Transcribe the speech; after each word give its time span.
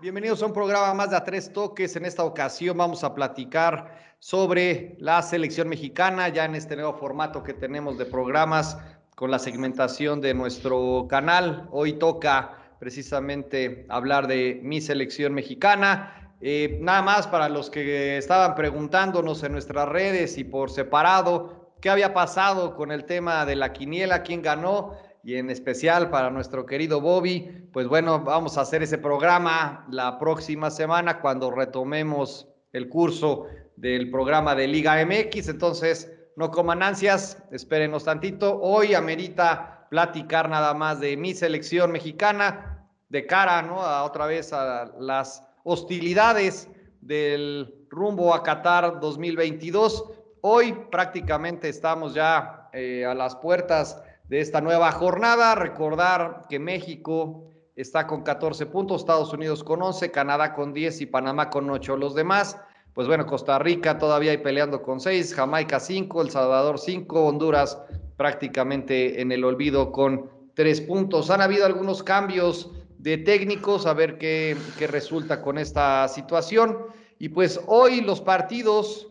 Bienvenidos 0.00 0.42
a 0.42 0.46
un 0.46 0.52
programa 0.52 0.94
más 0.94 1.10
de 1.10 1.16
A 1.16 1.24
Tres 1.24 1.52
Toques. 1.52 1.96
En 1.96 2.04
esta 2.04 2.24
ocasión 2.24 2.76
vamos 2.76 3.04
a 3.04 3.14
platicar 3.14 4.16
sobre 4.18 4.96
la 5.00 5.20
selección 5.22 5.68
mexicana, 5.68 6.28
ya 6.28 6.44
en 6.44 6.54
este 6.54 6.76
nuevo 6.76 6.94
formato 6.94 7.42
que 7.42 7.52
tenemos 7.52 7.98
de 7.98 8.06
programas 8.06 8.78
con 9.16 9.30
la 9.30 9.38
segmentación 9.38 10.20
de 10.20 10.34
nuestro 10.34 11.06
canal. 11.08 11.68
Hoy 11.72 11.94
toca 11.94 12.63
precisamente 12.84 13.86
hablar 13.88 14.26
de 14.26 14.60
mi 14.62 14.82
selección 14.82 15.32
mexicana. 15.32 16.36
Eh, 16.42 16.76
nada 16.82 17.00
más 17.00 17.26
para 17.26 17.48
los 17.48 17.70
que 17.70 18.18
estaban 18.18 18.54
preguntándonos 18.54 19.42
en 19.42 19.52
nuestras 19.52 19.88
redes 19.88 20.36
y 20.36 20.44
por 20.44 20.70
separado, 20.70 21.72
¿qué 21.80 21.88
había 21.88 22.12
pasado 22.12 22.76
con 22.76 22.92
el 22.92 23.06
tema 23.06 23.46
de 23.46 23.56
la 23.56 23.72
quiniela? 23.72 24.22
¿Quién 24.22 24.42
ganó? 24.42 24.98
y 25.26 25.36
en 25.36 25.48
especial 25.48 26.10
para 26.10 26.28
nuestro 26.28 26.66
querido 26.66 27.00
Bobby, 27.00 27.70
pues 27.72 27.88
bueno, 27.88 28.20
vamos 28.20 28.58
a 28.58 28.60
hacer 28.60 28.82
ese 28.82 28.98
programa 28.98 29.86
la 29.88 30.18
próxima 30.18 30.70
semana 30.70 31.22
cuando 31.22 31.50
retomemos 31.50 32.46
el 32.74 32.90
curso 32.90 33.46
del 33.76 34.10
programa 34.10 34.54
de 34.54 34.68
Liga 34.68 35.02
MX. 35.02 35.48
Entonces, 35.48 36.12
no 36.36 36.50
coman 36.50 36.82
ansias, 36.82 37.42
espérenos 37.50 38.04
tantito. 38.04 38.60
Hoy 38.60 38.92
amerita 38.92 39.86
platicar 39.88 40.50
nada 40.50 40.74
más 40.74 41.00
de 41.00 41.16
mi 41.16 41.32
selección 41.32 41.90
mexicana 41.90 42.73
de 43.14 43.26
cara, 43.26 43.62
¿no? 43.62 43.80
A 43.80 44.02
otra 44.02 44.26
vez 44.26 44.52
a 44.52 44.90
las 44.98 45.40
hostilidades 45.62 46.68
del 47.00 47.86
rumbo 47.88 48.34
a 48.34 48.42
Qatar 48.42 48.98
2022. 48.98 50.04
Hoy 50.40 50.72
prácticamente 50.90 51.68
estamos 51.68 52.12
ya 52.12 52.68
eh, 52.72 53.04
a 53.06 53.14
las 53.14 53.36
puertas 53.36 54.02
de 54.28 54.40
esta 54.40 54.60
nueva 54.60 54.90
jornada. 54.90 55.54
Recordar 55.54 56.42
que 56.48 56.58
México 56.58 57.44
está 57.76 58.08
con 58.08 58.22
14 58.24 58.66
puntos, 58.66 59.02
Estados 59.02 59.32
Unidos 59.32 59.62
con 59.62 59.80
11, 59.80 60.10
Canadá 60.10 60.52
con 60.52 60.72
10 60.74 61.02
y 61.02 61.06
Panamá 61.06 61.50
con 61.50 61.70
8. 61.70 61.96
Los 61.96 62.16
demás, 62.16 62.60
pues 62.94 63.06
bueno, 63.06 63.26
Costa 63.26 63.60
Rica 63.60 63.96
todavía 63.96 64.32
ahí 64.32 64.38
peleando 64.38 64.82
con 64.82 64.98
6, 64.98 65.36
Jamaica 65.36 65.78
5, 65.78 66.20
El 66.20 66.30
Salvador 66.30 66.80
5, 66.80 67.26
Honduras 67.26 67.80
prácticamente 68.16 69.20
en 69.20 69.30
el 69.30 69.44
olvido 69.44 69.92
con 69.92 70.28
3 70.54 70.80
puntos. 70.80 71.30
Han 71.30 71.42
habido 71.42 71.64
algunos 71.64 72.02
cambios 72.02 72.72
de 73.04 73.18
técnicos, 73.18 73.84
a 73.84 73.92
ver 73.92 74.16
qué, 74.16 74.56
qué 74.78 74.86
resulta 74.86 75.42
con 75.42 75.58
esta 75.58 76.08
situación. 76.08 76.86
Y 77.18 77.28
pues 77.28 77.60
hoy 77.66 78.00
los 78.00 78.22
partidos 78.22 79.08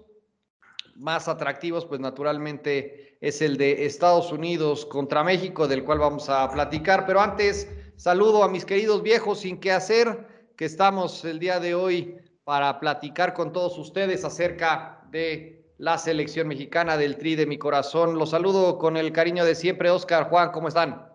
más 0.96 1.28
atractivos, 1.28 1.86
pues 1.86 2.02
naturalmente 2.02 3.20
es 3.22 3.40
el 3.44 3.56
de 3.56 3.86
Estados 3.86 4.32
Unidos 4.32 4.88
contra 4.88 5.24
México, 5.24 5.68
del 5.68 5.84
cual 5.84 6.00
vamos 6.00 6.28
a 6.28 6.50
platicar. 6.50 7.06
Pero 7.06 7.22
antes, 7.22 7.70
saludo 7.96 8.44
a 8.44 8.50
mis 8.50 8.66
queridos 8.66 9.04
viejos 9.04 9.42
sin 9.42 9.60
qué 9.60 9.72
hacer, 9.72 10.28
que 10.58 10.66
estamos 10.66 11.24
el 11.24 11.38
día 11.38 11.60
de 11.60 11.76
hoy 11.76 12.18
para 12.44 12.80
platicar 12.80 13.36
con 13.36 13.54
todos 13.54 13.78
ustedes 13.78 14.26
acerca 14.26 15.02
de 15.12 15.72
la 15.78 16.00
selección 16.00 16.48
mexicana 16.48 16.98
del 16.98 17.16
Tri 17.18 17.36
de 17.36 17.46
mi 17.46 17.60
corazón. 17.60 18.18
Los 18.18 18.32
saludo 18.32 18.80
con 18.80 18.98
el 18.98 19.12
cariño 19.12 19.46
de 19.46 19.54
siempre, 19.54 19.92
Oscar, 19.92 20.30
Juan, 20.30 20.52
¿cómo 20.52 20.68
están? 20.68 21.10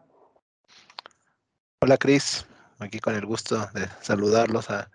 Hola, 1.80 1.96
Cris. 1.96 2.47
Aquí 2.78 3.00
con 3.00 3.14
el 3.16 3.26
gusto 3.26 3.68
de 3.74 3.88
saludarlos 4.00 4.70
a, 4.70 4.90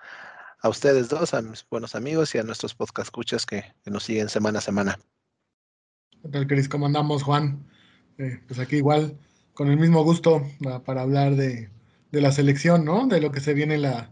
a 0.64 0.70
ustedes 0.70 1.10
dos, 1.10 1.34
a 1.34 1.42
mis 1.42 1.66
buenos 1.70 1.94
amigos 1.94 2.34
y 2.34 2.38
a 2.38 2.44
nuestros 2.44 2.74
podcast 2.74 3.08
escuchas 3.08 3.46
que, 3.46 3.66
nos 3.86 4.04
siguen 4.04 4.30
semana 4.30 4.60
a 4.60 4.62
semana. 4.62 5.00
¿Qué 6.22 6.30
tal, 6.30 6.48
Cris? 6.48 6.70
¿Cómo 6.70 6.86
andamos, 6.86 7.24
Juan? 7.24 7.66
Eh, 8.18 8.40
pues 8.48 8.60
aquí 8.60 8.78
igual, 8.78 9.18
con 9.54 9.70
el 9.70 9.78
mismo 9.78 10.02
gusto 10.06 10.42
para 10.86 11.02
hablar 11.02 11.36
de, 11.36 11.70
la 12.12 12.32
selección, 12.32 12.86
¿no? 12.86 13.08
De 13.08 13.20
lo 13.20 13.32
que 13.32 13.42
se 13.42 13.54
viene 13.54 13.76
en 13.76 13.82
la, 13.82 14.10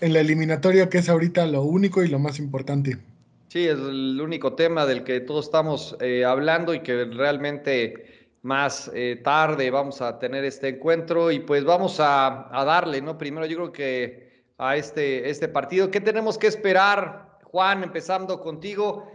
en 0.00 0.12
la 0.12 0.20
eliminatoria, 0.20 0.88
que 0.88 0.98
es 0.98 1.08
ahorita 1.08 1.46
lo 1.46 1.62
único 1.62 2.02
y 2.02 2.08
lo 2.08 2.18
más 2.18 2.40
importante. 2.40 2.98
Sí, 3.46 3.68
es 3.68 3.78
el 3.78 4.20
único 4.20 4.54
tema 4.54 4.86
del 4.86 5.04
que 5.04 5.20
todos 5.20 5.44
estamos 5.44 5.96
eh, 6.00 6.24
hablando 6.24 6.74
y 6.74 6.80
que 6.80 7.04
realmente 7.04 8.21
más 8.42 8.90
eh, 8.94 9.20
tarde 9.22 9.70
vamos 9.70 10.02
a 10.02 10.18
tener 10.18 10.44
este 10.44 10.68
encuentro 10.68 11.30
y 11.30 11.40
pues 11.40 11.64
vamos 11.64 12.00
a, 12.00 12.48
a 12.56 12.64
darle, 12.64 13.00
¿no? 13.00 13.16
Primero 13.16 13.46
yo 13.46 13.56
creo 13.56 13.72
que 13.72 14.32
a 14.58 14.76
este, 14.76 15.28
este 15.28 15.48
partido. 15.48 15.90
¿Qué 15.90 16.00
tenemos 16.00 16.38
que 16.38 16.46
esperar, 16.46 17.38
Juan, 17.44 17.82
empezando 17.82 18.40
contigo? 18.40 19.08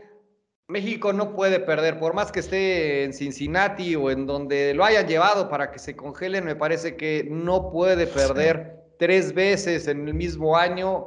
México 0.67 1.13
no 1.13 1.33
puede 1.33 1.61
perder, 1.61 1.97
por 1.97 2.13
más 2.13 2.31
que 2.31 2.41
esté 2.41 3.05
en 3.05 3.13
Cincinnati 3.13 3.95
o 3.95 4.11
en 4.11 4.25
donde 4.25 4.73
lo 4.73 4.83
hayan 4.83 5.07
llevado 5.07 5.47
para 5.47 5.71
que 5.71 5.79
se 5.79 5.95
congelen, 5.95 6.43
me 6.43 6.57
parece 6.57 6.97
que 6.97 7.25
no 7.29 7.71
puede 7.71 8.05
perder 8.05 8.83
tres 8.99 9.33
veces 9.33 9.87
en 9.87 10.07
el 10.07 10.13
mismo 10.13 10.57
año 10.57 11.05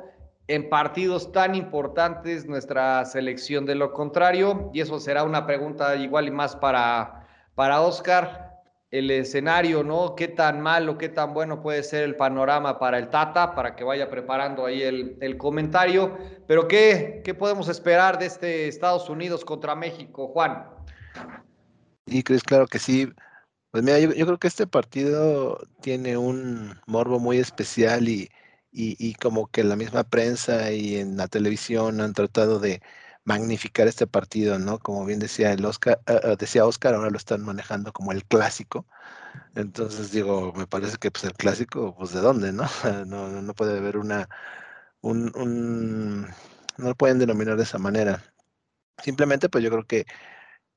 en 0.48 0.70
partidos 0.70 1.30
tan 1.32 1.54
importantes 1.54 2.46
nuestra 2.46 3.04
selección. 3.04 3.66
De 3.66 3.74
lo 3.74 3.92
contrario, 3.92 4.70
y 4.72 4.80
eso 4.80 4.98
será 4.98 5.24
una 5.24 5.46
pregunta 5.46 5.94
igual 5.96 6.28
y 6.28 6.30
más 6.30 6.56
para, 6.56 7.19
para 7.60 7.82
Oscar, 7.82 8.62
el 8.90 9.10
escenario, 9.10 9.84
¿no? 9.84 10.14
¿Qué 10.14 10.28
tan 10.28 10.62
malo, 10.62 10.96
qué 10.96 11.10
tan 11.10 11.34
bueno 11.34 11.60
puede 11.60 11.82
ser 11.82 12.04
el 12.04 12.16
panorama 12.16 12.78
para 12.78 12.96
el 12.96 13.10
Tata, 13.10 13.54
para 13.54 13.76
que 13.76 13.84
vaya 13.84 14.08
preparando 14.08 14.64
ahí 14.64 14.80
el, 14.80 15.36
comentario? 15.36 16.16
Pero 16.46 16.66
¿qué, 16.66 17.20
¿qué 17.22 17.34
podemos 17.34 17.68
esperar 17.68 18.18
de 18.18 18.24
este 18.24 18.66
Estados 18.66 19.10
Unidos 19.10 19.44
contra 19.44 19.74
México, 19.74 20.28
Juan? 20.28 20.68
Y 22.06 22.22
crees, 22.22 22.42
claro 22.42 22.66
que 22.66 22.78
sí. 22.78 23.12
Pues 23.72 23.84
mira, 23.84 23.98
yo, 23.98 24.08
creo 24.08 24.38
que 24.38 24.48
este 24.48 24.66
partido 24.66 25.60
tiene 25.82 26.16
un 26.16 26.80
morbo 26.86 27.18
muy 27.18 27.36
especial 27.36 28.08
y, 28.08 28.30
y, 28.72 28.96
y 28.98 29.12
como 29.16 29.48
que 29.48 29.64
la 29.64 29.76
misma 29.76 30.04
prensa 30.04 30.72
y 30.72 30.96
en 30.96 31.18
la 31.18 31.28
televisión 31.28 32.00
han 32.00 32.14
tratado 32.14 32.58
de, 32.58 32.80
magnificar 33.24 33.88
este 33.88 34.06
partido, 34.06 34.58
¿no? 34.58 34.78
Como 34.78 35.04
bien 35.04 35.18
decía 35.18 35.52
el 35.52 35.64
Oscar, 35.64 36.00
eh, 36.06 36.36
decía 36.38 36.66
Oscar, 36.66 36.94
ahora 36.94 37.10
lo 37.10 37.16
están 37.16 37.42
manejando 37.44 37.92
como 37.92 38.12
el 38.12 38.24
clásico. 38.24 38.86
Entonces 39.54 40.12
digo, 40.12 40.52
me 40.54 40.66
parece 40.66 40.98
que 40.98 41.10
pues 41.10 41.24
el 41.24 41.34
clásico, 41.34 41.94
pues 41.96 42.12
de 42.12 42.20
dónde, 42.20 42.52
¿no? 42.52 42.68
No, 43.06 43.28
no 43.42 43.54
puede 43.54 43.78
haber 43.78 43.96
una, 43.98 44.28
un, 45.00 45.32
un, 45.36 46.22
no 46.22 46.88
lo 46.88 46.94
pueden 46.96 47.18
denominar 47.18 47.56
de 47.56 47.64
esa 47.64 47.78
manera. 47.78 48.22
Simplemente, 49.02 49.48
pues 49.48 49.64
yo 49.64 49.70
creo 49.70 49.86
que 49.86 50.06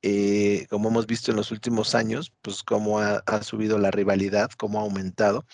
eh, 0.03 0.67
como 0.69 0.89
hemos 0.89 1.07
visto 1.07 1.31
en 1.31 1.37
los 1.37 1.51
últimos 1.51 1.95
años, 1.95 2.33
pues 2.41 2.63
cómo 2.63 2.99
ha, 2.99 3.17
ha, 3.25 3.43
subido 3.43 3.79
la 3.79 3.91
rivalidad, 3.91 4.51
cómo 4.57 4.79
ha 4.79 4.83
aumentado. 4.83 5.45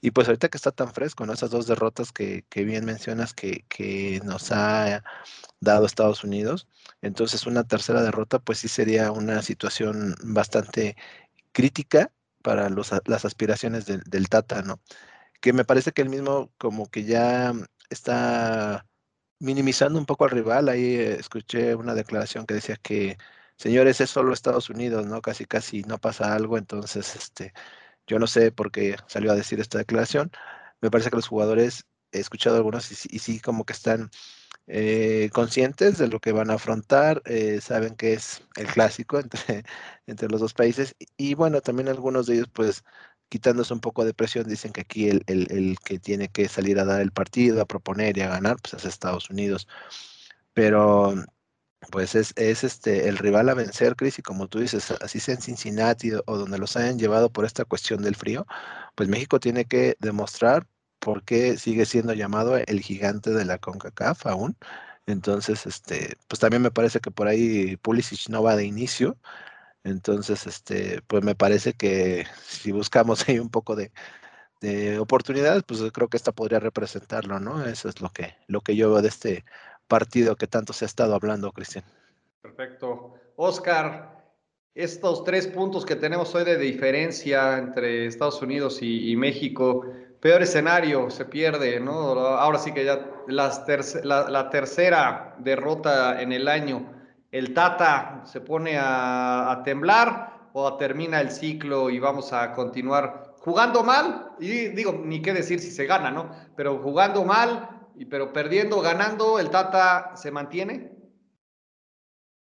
Y 0.00 0.12
pues 0.12 0.28
ahorita 0.28 0.48
que 0.48 0.56
está 0.58 0.70
tan 0.70 0.92
fresco, 0.92 1.26
¿no? 1.26 1.32
Esas 1.32 1.50
dos 1.50 1.66
derrotas 1.66 2.12
que, 2.12 2.44
que 2.48 2.64
bien 2.64 2.84
mencionas 2.84 3.34
que, 3.34 3.64
que 3.68 4.20
nos 4.24 4.52
ha 4.52 5.02
dado 5.60 5.86
Estados 5.86 6.22
Unidos. 6.24 6.68
Entonces, 7.02 7.46
una 7.46 7.64
tercera 7.64 8.02
derrota, 8.02 8.38
pues 8.38 8.58
sí 8.58 8.68
sería 8.68 9.10
una 9.10 9.42
situación 9.42 10.14
bastante 10.22 10.96
crítica 11.52 12.12
para 12.42 12.70
los, 12.70 12.92
las 13.06 13.24
aspiraciones 13.24 13.86
del 13.86 14.28
Tata, 14.28 14.62
¿no? 14.62 14.80
Que 15.40 15.52
me 15.52 15.64
parece 15.64 15.92
que 15.92 16.02
él 16.02 16.08
mismo 16.10 16.52
como 16.58 16.86
que 16.90 17.04
ya 17.04 17.52
está 17.90 18.86
minimizando 19.40 19.98
un 19.98 20.06
poco 20.06 20.24
al 20.24 20.30
rival. 20.30 20.68
Ahí 20.68 20.94
eh, 20.96 21.14
escuché 21.18 21.74
una 21.74 21.94
declaración 21.94 22.46
que 22.46 22.54
decía 22.54 22.76
que, 22.76 23.18
señores, 23.56 24.00
es 24.00 24.10
solo 24.10 24.32
Estados 24.32 24.70
Unidos, 24.70 25.06
¿no? 25.06 25.20
Casi, 25.22 25.44
casi 25.46 25.82
no 25.82 25.98
pasa 25.98 26.34
algo. 26.34 26.58
Entonces, 26.58 27.16
este, 27.16 27.52
yo 28.08 28.18
no 28.18 28.26
sé 28.26 28.52
por 28.52 28.72
qué 28.72 28.96
salió 29.06 29.32
a 29.32 29.36
decir 29.36 29.60
esta 29.60 29.78
declaración. 29.78 30.30
Me 30.80 30.90
parece 30.90 31.10
que 31.10 31.16
los 31.16 31.28
jugadores, 31.28 31.84
he 32.12 32.20
escuchado 32.20 32.56
algunos 32.56 32.90
y, 32.90 33.16
y 33.16 33.18
sí 33.20 33.40
como 33.40 33.64
que 33.64 33.74
están 33.74 34.10
eh, 34.70 35.30
conscientes 35.32 35.96
de 35.98 36.08
lo 36.08 36.20
que 36.20 36.32
van 36.32 36.50
a 36.50 36.54
afrontar, 36.54 37.22
eh, 37.24 37.60
saben 37.62 37.96
que 37.96 38.12
es 38.12 38.42
el 38.56 38.66
clásico 38.66 39.18
entre, 39.18 39.64
entre 40.06 40.28
los 40.28 40.40
dos 40.40 40.54
países 40.54 40.94
y, 41.16 41.34
bueno, 41.34 41.62
también 41.62 41.88
algunos 41.88 42.26
de 42.26 42.34
ellos 42.34 42.48
pues 42.52 42.84
quitándose 43.30 43.72
un 43.74 43.80
poco 43.80 44.04
de 44.04 44.14
presión 44.14 44.46
dicen 44.48 44.72
que 44.72 44.82
aquí 44.82 45.08
el, 45.08 45.22
el, 45.26 45.78
que 45.84 45.98
tiene 45.98 46.28
que 46.28 46.48
salir 46.48 46.78
a 46.78 46.84
dar 46.84 47.00
el 47.00 47.12
partido, 47.12 47.60
a 47.62 47.66
proponer 47.66 48.18
y 48.18 48.22
a 48.22 48.28
ganar 48.28 48.56
pues 48.60 48.74
es 48.74 48.84
Estados 48.84 49.30
Unidos. 49.30 49.68
Pero 50.52 51.14
pues 51.90 52.14
es, 52.14 52.32
es, 52.36 52.64
este 52.64 53.08
el 53.08 53.18
rival 53.18 53.48
a 53.48 53.54
vencer, 53.54 53.96
Chris, 53.96 54.18
y 54.18 54.22
como 54.22 54.48
tú 54.48 54.58
dices, 54.60 54.90
así 55.00 55.20
sea 55.20 55.34
en 55.34 55.42
Cincinnati 55.42 56.12
o 56.26 56.38
donde 56.38 56.58
los 56.58 56.76
hayan 56.76 56.98
llevado 56.98 57.30
por 57.32 57.44
esta 57.44 57.64
cuestión 57.64 58.02
del 58.02 58.16
frío, 58.16 58.46
pues 58.94 59.08
México 59.08 59.40
tiene 59.40 59.64
que 59.64 59.96
demostrar 60.00 60.66
porque 60.98 61.56
sigue 61.58 61.86
siendo 61.86 62.12
llamado 62.14 62.56
el 62.56 62.80
gigante 62.80 63.30
de 63.30 63.44
la 63.44 63.58
CONCACAF 63.58 64.26
aún. 64.26 64.56
Entonces, 65.06 65.66
este, 65.66 66.16
pues 66.28 66.40
también 66.40 66.62
me 66.62 66.70
parece 66.70 67.00
que 67.00 67.10
por 67.10 67.28
ahí 67.28 67.76
Pulisic 67.78 68.28
no 68.28 68.42
va 68.42 68.56
de 68.56 68.66
inicio. 68.66 69.16
Entonces, 69.84 70.46
este, 70.46 71.02
pues 71.02 71.24
me 71.24 71.34
parece 71.34 71.74
que 71.74 72.26
si 72.46 72.72
buscamos 72.72 73.24
ahí 73.28 73.38
un 73.38 73.50
poco 73.50 73.76
de, 73.76 73.92
oportunidades, 75.00 75.62
pues 75.64 75.80
creo 75.92 76.08
que 76.08 76.16
esta 76.16 76.32
podría 76.32 76.60
representarlo, 76.60 77.40
¿no? 77.40 77.64
Eso 77.66 77.88
es 77.88 78.00
lo 78.00 78.10
que, 78.10 78.36
lo 78.48 78.60
que 78.60 78.76
yo 78.76 78.90
veo 78.90 79.02
de 79.02 79.08
este 79.08 79.44
partido 79.88 80.36
que 80.36 80.46
tanto 80.46 80.72
se 80.72 80.84
ha 80.84 80.86
estado 80.86 81.14
hablando, 81.14 81.50
Cristian. 81.50 81.84
Perfecto. 82.42 83.14
Oscar, 83.36 84.18
estos 84.74 85.24
tres 85.24 85.48
puntos 85.48 85.84
que 85.84 85.96
tenemos 85.96 86.34
hoy 86.34 86.44
de 86.44 86.56
diferencia 86.56 87.58
entre 87.58 88.06
Estados 88.06 88.40
Unidos 88.42 88.78
y, 88.80 89.16
México, 89.16 89.84
peor 90.20 90.42
escenario, 90.42 91.10
se 91.10 91.24
pierde, 91.24 91.80
¿no? 91.80 91.92
Ahora 92.20 92.58
sí 92.58 92.72
que 92.72 92.84
ya 92.84 93.04
la, 93.26 94.50
tercera 94.50 95.34
derrota 95.38 96.22
en 96.22 96.32
el 96.32 96.46
año, 96.46 96.92
el 97.32 97.54
Tata 97.54 98.22
se 98.24 98.40
pone 98.40 98.76
a, 98.78 99.62
temblar 99.64 100.48
o 100.52 100.76
termina 100.76 101.20
el 101.20 101.30
ciclo 101.30 101.90
y 101.90 101.98
vamos 101.98 102.32
a 102.32 102.52
continuar 102.52 103.34
jugando 103.40 103.82
mal, 103.82 104.32
y 104.38 104.68
digo, 104.68 104.92
ni 105.04 105.22
qué 105.22 105.32
decir 105.32 105.58
si 105.60 105.70
se 105.70 105.86
gana, 105.86 106.10
¿no? 106.10 106.30
Pero 106.54 106.78
jugando 106.78 107.24
mal, 107.24 107.77
y, 107.98 108.04
pero 108.04 108.32
perdiendo, 108.32 108.80
ganando, 108.80 109.38
el 109.38 109.50
Tata 109.50 110.12
se 110.16 110.30
mantiene. 110.30 110.92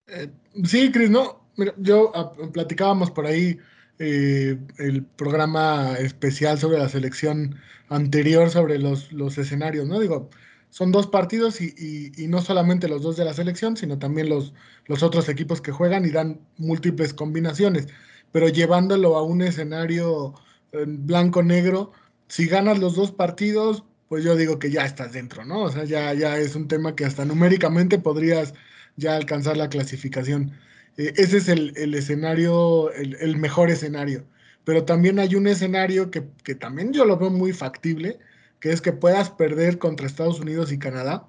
Eh, 0.07 0.30
sí, 0.65 0.91
Cris, 0.91 1.09
no, 1.09 1.50
yo 1.77 2.12
ah, 2.13 2.33
platicábamos 2.51 3.09
por 3.12 3.25
ahí 3.25 3.57
eh, 4.00 4.57
el 4.77 5.06
programa 5.06 5.94
especial 5.97 6.59
sobre 6.59 6.77
la 6.77 6.89
selección 6.89 7.56
anterior, 7.88 8.50
sobre 8.50 8.80
los, 8.80 9.12
los 9.13 9.38
escenarios, 9.38 9.88
¿no? 9.88 10.00
Digo, 10.00 10.30
son 10.69 10.91
dos 10.91 11.07
partidos 11.07 11.62
y, 11.62 12.12
y, 12.15 12.27
no 12.27 12.41
solamente 12.41 12.88
los 12.88 13.01
dos 13.01 13.18
de 13.18 13.25
la 13.25 13.33
selección, 13.33 13.75
sino 13.77 13.97
también 13.97 14.30
los, 14.30 14.53
los 14.86 15.01
otros 15.03 15.27
equipos 15.30 15.62
que 15.62 15.71
juegan 15.71 16.06
y 16.06 16.12
dan 16.12 16.41
múltiples 16.57 17.13
combinaciones. 17.13 17.88
Pero 18.31 18.50
llevándolo 18.50 19.15
a 19.18 19.24
un 19.24 19.41
escenario 19.41 20.36
blanco-negro, 20.71 21.91
si 22.27 22.45
ganas 22.45 22.77
los 22.77 22.95
dos 22.95 23.12
partidos, 23.12 23.83
pues 24.10 24.24
yo 24.24 24.36
digo 24.36 24.60
que 24.60 24.72
ya 24.72 24.86
estás 24.86 25.14
dentro, 25.14 25.46
¿no? 25.46 25.62
O 25.62 25.72
sea, 25.72 25.86
ya, 25.86 26.14
ya 26.14 26.38
es 26.38 26.56
un 26.56 26.68
tema 26.68 26.96
que 26.96 27.06
hasta 27.06 27.26
numéricamente 27.26 28.00
podrías 28.00 28.56
ya 28.98 29.16
alcanzar 29.16 29.56
la 29.56 29.70
clasificación. 29.70 30.52
Eh, 30.98 31.14
ese 31.16 31.38
es 31.38 31.48
el, 31.48 31.94
escenario, 31.94 32.92
el, 32.92 33.38
mejor 33.38 33.70
escenario. 33.70 34.26
Pero 34.66 34.84
también 34.84 35.20
hay 35.20 35.36
un 35.36 35.48
escenario 35.48 36.12
que, 36.12 36.22
también 36.56 36.92
yo 36.92 37.06
lo 37.06 37.18
veo 37.18 37.30
muy 37.30 37.54
factible, 37.54 38.20
que 38.60 38.72
es 38.72 38.82
que 38.82 38.94
puedas 38.94 39.30
perder 39.30 39.78
contra 39.78 40.08
Estados 40.08 40.40
Unidos 40.40 40.72
y 40.72 40.80
Canadá. 40.80 41.28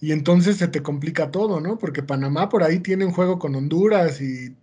Y 0.00 0.12
entonces 0.12 0.56
se 0.56 0.66
te 0.66 0.82
complica 0.82 1.30
todo, 1.30 1.60
¿no? 1.60 1.78
Porque 1.78 2.02
Panamá 2.02 2.48
por 2.48 2.64
ahí 2.64 2.80
tiene 2.80 3.04
un 3.04 3.12
juego 3.12 3.38
con 3.38 3.54
Honduras 3.54 4.20
y, 4.20 4.56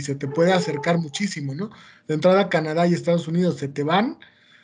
se 0.00 0.14
te 0.14 0.28
puede 0.28 0.52
acercar 0.52 0.98
muchísimo, 0.98 1.54
¿no? 1.54 1.70
De 2.06 2.14
entrada 2.14 2.48
Canadá 2.48 2.86
y 2.86 2.94
Estados 2.94 3.28
Unidos 3.28 3.58
se 3.58 3.68
te 3.68 3.82
van, 3.82 4.18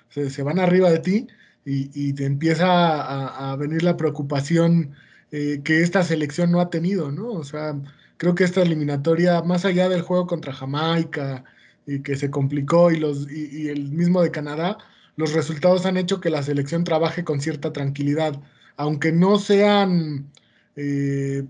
se, 0.09 0.43
van 0.43 0.59
arriba 0.59 0.91
de 0.91 1.01
ti 1.01 1.29
y, 1.65 2.13
te 2.13 2.27
empieza 2.27 3.53
a, 3.53 3.57
venir 3.57 3.83
la 3.83 3.97
preocupación 3.97 4.95
eh, 5.31 5.61
que 5.65 5.83
esta 5.83 6.03
selección 6.03 6.51
no 6.53 6.61
ha 6.61 6.71
tenido, 6.71 7.11
¿no? 7.11 7.31
O 7.31 7.45
sea, 7.45 7.75
creo 8.19 8.35
que 8.35 8.45
esta 8.45 8.63
eliminatoria, 8.63 9.43
más 9.43 9.65
allá 9.65 9.89
del 9.89 10.03
juego 10.03 10.27
contra 10.27 10.53
Jamaica 10.53 11.45
y 11.87 12.01
que 12.03 12.17
se 12.17 12.31
complicó 12.31 12.91
y, 12.91 12.99
los, 12.99 13.31
y, 13.31 13.69
el 13.69 13.93
mismo 13.93 14.23
de 14.23 14.31
Canadá, 14.31 14.79
los 15.17 15.33
resultados 15.33 15.87
han 15.87 15.97
hecho 15.97 16.21
que 16.21 16.31
la 16.31 16.43
selección 16.43 16.85
trabaje 16.85 17.25
con 17.25 17.41
cierta 17.41 17.73
tranquilidad, 17.73 18.41
aunque 18.77 19.13
no 19.13 19.39
sean 19.39 20.31
eh, 20.77 21.45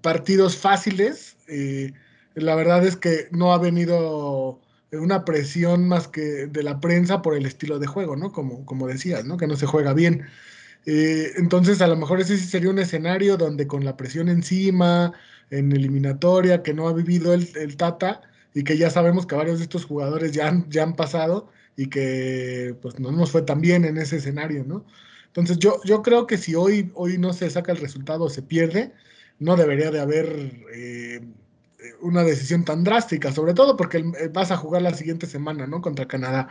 partidos 0.00 0.56
fáciles, 0.56 1.36
eh, 1.48 1.92
la 2.34 2.54
verdad 2.54 2.86
es 2.86 2.96
que 2.96 3.28
no 3.32 3.52
ha 3.52 3.58
venido 3.58 4.60
una 4.92 5.24
presión 5.24 5.88
más 5.88 6.08
que 6.08 6.46
de 6.46 6.62
la 6.62 6.80
prensa 6.80 7.22
por 7.22 7.34
el 7.36 7.46
estilo 7.46 7.78
de 7.78 7.86
juego, 7.86 8.16
¿no? 8.16 8.32
Como, 8.32 8.64
como 8.64 8.86
decías, 8.86 9.24
¿no? 9.24 9.36
Que 9.36 9.46
no 9.46 9.56
se 9.56 9.66
juega 9.66 9.92
bien. 9.94 10.26
Eh, 10.86 11.32
entonces, 11.36 11.80
a 11.82 11.86
lo 11.86 11.96
mejor 11.96 12.20
ese 12.20 12.38
sí 12.38 12.46
sería 12.46 12.70
un 12.70 12.78
escenario 12.78 13.36
donde 13.36 13.66
con 13.66 13.84
la 13.84 13.96
presión 13.96 14.28
encima, 14.28 15.12
en 15.50 15.72
eliminatoria, 15.72 16.62
que 16.62 16.74
no 16.74 16.88
ha 16.88 16.92
vivido 16.94 17.34
el, 17.34 17.76
Tata 17.76 18.22
y 18.54 18.64
que 18.64 18.78
ya 18.78 18.90
sabemos 18.90 19.26
que 19.26 19.34
varios 19.36 19.58
de 19.58 19.64
estos 19.64 19.84
jugadores 19.84 20.32
ya 20.32 20.48
han, 20.48 20.68
ya 20.70 20.82
han 20.84 20.96
pasado 20.96 21.50
y 21.76 21.88
que 21.88 22.74
pues 22.82 22.98
no 22.98 23.12
nos 23.12 23.30
fue 23.32 23.42
tan 23.42 23.60
bien 23.60 23.84
en 23.84 23.98
ese 23.98 24.16
escenario, 24.16 24.64
¿no? 24.64 24.86
Entonces, 25.26 25.58
yo, 25.58 25.80
yo 25.84 26.02
creo 26.02 26.26
que 26.26 26.38
si 26.38 26.54
hoy, 26.54 26.90
hoy 26.94 27.18
no 27.18 27.32
se 27.32 27.50
saca 27.50 27.72
el 27.72 27.78
resultado 27.78 28.24
o 28.24 28.30
se 28.30 28.42
pierde, 28.42 28.92
no 29.38 29.56
debería 29.56 29.90
de 29.90 30.00
haber 30.00 30.64
eh, 30.72 31.20
una 32.00 32.24
decisión 32.24 32.64
tan 32.64 32.84
drástica, 32.84 33.32
sobre 33.32 33.54
todo 33.54 33.76
porque 33.76 34.02
vas 34.32 34.50
a 34.50 34.56
jugar 34.56 34.82
la 34.82 34.94
siguiente 34.94 35.26
semana, 35.26 35.66
¿no? 35.66 35.80
Contra 35.80 36.08
Canadá. 36.08 36.48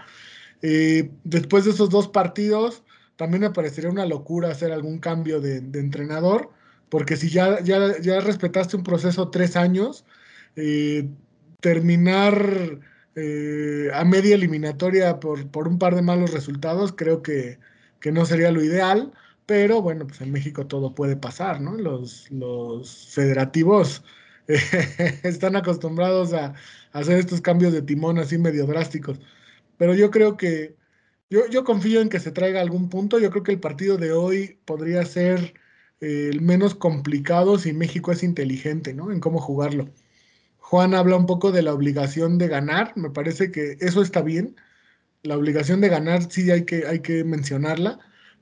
Eh, 0.61 1.11
después 1.23 1.65
de 1.65 1.71
esos 1.71 1.89
dos 1.89 2.07
partidos, 2.07 2.83
también 3.15 3.41
me 3.41 3.51
parecería 3.51 3.89
una 3.89 4.05
locura 4.05 4.49
hacer 4.51 4.71
algún 4.71 4.99
cambio 4.99 5.41
de, 5.41 5.57
entrenador, 5.57 6.51
porque 6.89 7.17
si 7.17 7.29
ya, 7.29 7.61
ya, 7.61 7.99
ya, 7.99 8.19
respetaste 8.21 8.77
un 8.77 8.83
proceso 8.83 9.29
tres 9.29 9.55
años, 9.55 10.05
eh, 10.55 11.09
terminar 11.59 12.79
eh, 13.15 13.89
a 13.93 14.05
media 14.05 14.35
eliminatoria 14.35 15.19
por, 15.19 15.49
por, 15.49 15.67
un 15.67 15.79
par 15.79 15.95
de 15.95 16.01
malos 16.01 16.31
resultados, 16.31 16.93
creo 16.95 17.21
que, 17.21 17.59
que, 17.99 18.11
no 18.11 18.25
sería 18.25 18.51
lo 18.51 18.63
ideal, 18.63 19.11
pero 19.45 19.81
bueno, 19.81 20.07
pues 20.07 20.21
en 20.21 20.31
México 20.31 20.67
todo 20.67 20.95
puede 20.95 21.17
pasar, 21.17 21.61
¿no? 21.61 21.73
Los, 21.73 22.29
los 22.31 23.07
federativos 23.13 24.03
están 25.23 25.55
acostumbrados 25.55 26.33
a, 26.33 26.47
a 26.93 26.99
hacer 26.99 27.19
estos 27.19 27.41
cambios 27.41 27.73
de 27.73 27.81
timón 27.81 28.19
así 28.19 28.37
medio 28.37 28.65
drásticos, 28.65 29.19
pero 29.77 29.93
yo 29.93 30.11
creo 30.11 30.37
que 30.37 30.77
yo, 31.29 31.63
confío 31.65 32.01
en 32.01 32.09
que 32.09 32.19
se 32.19 32.31
traiga 32.31 32.61
algún 32.61 32.89
punto. 32.89 33.19
Yo 33.19 33.29
creo 33.31 33.43
que 33.43 33.51
el 33.51 33.59
partido 33.59 33.97
de 33.97 34.13
hoy 34.13 34.59
podría 34.65 35.03
ser 35.05 35.53
eh, 35.99 36.29
el 36.31 36.41
menos 36.41 36.75
complicado 36.75 37.59
si 37.59 37.73
México 37.73 38.11
es 38.11 38.23
inteligente, 38.23 38.93
¿no? 38.93 39.11
En 39.11 39.19
cómo 39.19 39.39
jugarlo. 39.39 39.89
Juan 40.59 40.93
habla 40.95 41.17
un 41.17 41.25
poco 41.25 41.51
de 41.51 41.63
la 41.63 41.73
obligación 41.73 42.37
de 42.37 42.47
ganar. 42.47 42.93
Me 42.95 43.09
parece 43.11 43.51
que 43.51 43.77
eso 43.81 44.01
está 44.01 44.21
bien. 44.21 44.55
La 45.23 45.37
obligación 45.37 45.81
de 45.81 45.89
ganar 45.89 46.31
sí 46.31 46.51
hay 46.51 46.65
que, 46.65 46.87
hay 46.87 47.01
que 47.01 47.23
mencionarla, 47.23 47.99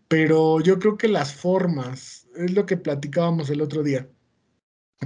pero 0.08 0.62
yo 0.62 0.80
creo 0.80 0.98
que 0.98 1.08
las 1.08 1.34
formas, 1.34 2.28
es 2.36 2.52
lo 2.54 2.66
que 2.66 2.78
platicábamos 2.78 3.50
el 3.50 3.62
otro 3.62 3.84
día. 3.84 4.10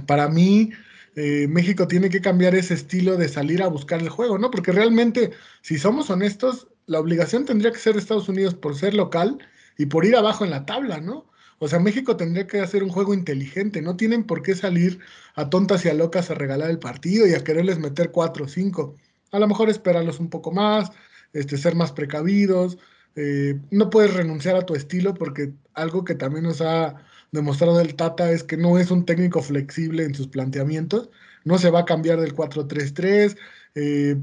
Para 0.06 0.28
mí, 0.28 0.70
eh, 1.16 1.46
México 1.48 1.88
tiene 1.88 2.08
que 2.08 2.20
cambiar 2.20 2.54
ese 2.54 2.74
estilo 2.74 3.16
de 3.16 3.28
salir 3.28 3.62
a 3.62 3.68
buscar 3.68 4.00
el 4.00 4.08
juego, 4.08 4.38
¿no? 4.38 4.50
Porque 4.50 4.72
realmente, 4.72 5.32
si 5.62 5.78
somos 5.78 6.10
honestos, 6.10 6.68
la 6.86 7.00
obligación 7.00 7.44
tendría 7.44 7.72
que 7.72 7.78
ser 7.78 7.96
Estados 7.96 8.28
Unidos 8.28 8.54
por 8.54 8.76
ser 8.76 8.94
local 8.94 9.38
y 9.76 9.86
por 9.86 10.04
ir 10.04 10.16
abajo 10.16 10.44
en 10.44 10.50
la 10.50 10.66
tabla, 10.66 11.00
¿no? 11.00 11.30
O 11.58 11.68
sea, 11.68 11.78
México 11.78 12.16
tendría 12.16 12.46
que 12.46 12.60
hacer 12.60 12.82
un 12.82 12.88
juego 12.90 13.12
inteligente, 13.12 13.82
no 13.82 13.96
tienen 13.96 14.24
por 14.24 14.42
qué 14.42 14.54
salir 14.54 14.98
a 15.34 15.50
tontas 15.50 15.84
y 15.84 15.88
a 15.90 15.94
locas 15.94 16.30
a 16.30 16.34
regalar 16.34 16.70
el 16.70 16.78
partido 16.78 17.26
y 17.26 17.34
a 17.34 17.44
quererles 17.44 17.78
meter 17.78 18.10
cuatro 18.10 18.46
o 18.46 18.48
cinco. 18.48 18.94
A 19.30 19.38
lo 19.38 19.46
mejor 19.46 19.68
esperarlos 19.68 20.20
un 20.20 20.30
poco 20.30 20.52
más, 20.52 20.90
este, 21.32 21.58
ser 21.58 21.74
más 21.74 21.92
precavidos. 21.92 22.78
Eh, 23.14 23.60
no 23.70 23.90
puedes 23.90 24.14
renunciar 24.14 24.56
a 24.56 24.64
tu 24.66 24.74
estilo 24.74 25.14
porque 25.14 25.52
algo 25.74 26.04
que 26.04 26.14
también 26.14 26.44
nos 26.44 26.60
ha 26.62 26.96
demostrado 27.32 27.80
el 27.80 27.94
Tata 27.94 28.30
es 28.30 28.44
que 28.44 28.56
no 28.56 28.78
es 28.78 28.90
un 28.90 29.04
técnico 29.04 29.42
flexible 29.42 30.04
en 30.04 30.14
sus 30.14 30.28
planteamientos. 30.28 31.10
No 31.44 31.58
se 31.58 31.70
va 31.70 31.80
a 31.80 31.84
cambiar 31.84 32.20
del 32.20 32.34
4-3-3. 32.34 33.36
Eh, 33.74 34.16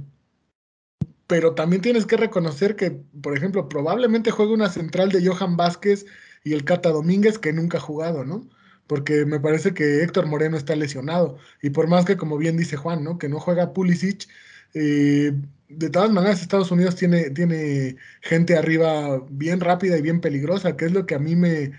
pero 1.27 1.53
también 1.55 1.81
tienes 1.81 2.05
que 2.05 2.17
reconocer 2.17 2.75
que, 2.75 2.91
por 3.21 3.35
ejemplo, 3.35 3.67
probablemente 3.69 4.31
juegue 4.31 4.53
una 4.53 4.69
central 4.69 5.11
de 5.11 5.25
Johan 5.27 5.57
Vázquez 5.57 6.05
y 6.43 6.53
el 6.53 6.63
Cata 6.63 6.89
Domínguez 6.89 7.37
que 7.37 7.53
nunca 7.53 7.77
ha 7.77 7.81
jugado, 7.81 8.23
¿no? 8.23 8.47
Porque 8.87 9.25
me 9.25 9.39
parece 9.39 9.73
que 9.73 10.03
Héctor 10.03 10.27
Moreno 10.27 10.55
está 10.57 10.75
lesionado. 10.75 11.37
Y 11.61 11.71
por 11.71 11.87
más 11.87 12.05
que, 12.05 12.15
como 12.15 12.37
bien 12.37 12.55
dice 12.55 12.77
Juan, 12.77 13.03
¿no? 13.03 13.17
Que 13.17 13.27
no 13.27 13.39
juega 13.41 13.73
Pulisic, 13.73 14.27
eh, 14.73 15.33
de 15.69 15.89
todas 15.89 16.11
maneras 16.11 16.41
Estados 16.41 16.71
Unidos 16.71 16.95
tiene, 16.95 17.29
tiene 17.31 17.97
gente 18.21 18.55
arriba 18.57 19.21
bien 19.29 19.59
rápida 19.59 19.97
y 19.97 20.01
bien 20.01 20.21
peligrosa, 20.21 20.77
que 20.77 20.85
es 20.85 20.93
lo 20.93 21.05
que 21.05 21.15
a 21.15 21.19
mí 21.19 21.35
me, 21.35 21.73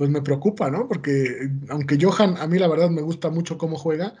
pues 0.00 0.08
me 0.08 0.22
preocupa, 0.22 0.70
¿no? 0.70 0.88
Porque 0.88 1.50
aunque 1.68 1.98
Johan, 2.00 2.38
a 2.38 2.46
mí 2.46 2.58
la 2.58 2.68
verdad 2.68 2.88
me 2.88 3.02
gusta 3.02 3.28
mucho 3.28 3.58
cómo 3.58 3.76
juega, 3.76 4.14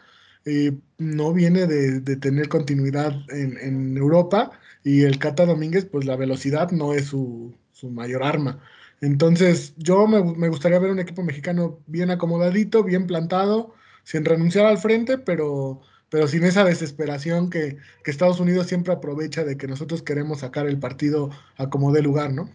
eh, 0.44 0.72
no 0.98 1.32
viene 1.32 1.66
de, 1.66 2.02
tener 2.16 2.50
continuidad 2.50 3.14
en, 3.30 3.56
en 3.56 3.96
Europa 3.96 4.50
y 4.84 5.04
el 5.04 5.18
Cata 5.18 5.46
Domínguez, 5.46 5.86
pues 5.86 6.04
la 6.04 6.16
velocidad 6.16 6.70
no 6.70 6.92
es 6.92 7.06
su, 7.06 7.54
mayor 7.82 8.22
arma. 8.22 8.60
Entonces, 9.00 9.72
yo 9.78 10.06
me, 10.06 10.48
gustaría 10.50 10.78
ver 10.78 10.90
un 10.90 10.98
equipo 10.98 11.22
mexicano 11.22 11.78
bien 11.86 12.10
acomodadito, 12.10 12.84
bien 12.84 13.06
plantado, 13.06 13.72
sin 14.04 14.26
renunciar 14.26 14.66
al 14.66 14.76
frente, 14.76 15.16
pero, 15.16 15.80
pero 16.10 16.28
sin 16.28 16.44
esa 16.44 16.62
desesperación 16.62 17.48
que, 17.48 17.78
Estados 18.04 18.38
Unidos 18.38 18.66
siempre 18.66 18.92
aprovecha 18.92 19.44
de 19.44 19.56
que 19.56 19.66
nosotros 19.66 20.02
queremos 20.02 20.40
sacar 20.40 20.66
el 20.66 20.78
partido 20.78 21.30
a 21.56 21.70
como 21.70 21.90
dé 21.90 22.02
lugar, 22.02 22.34
¿no? 22.34 22.50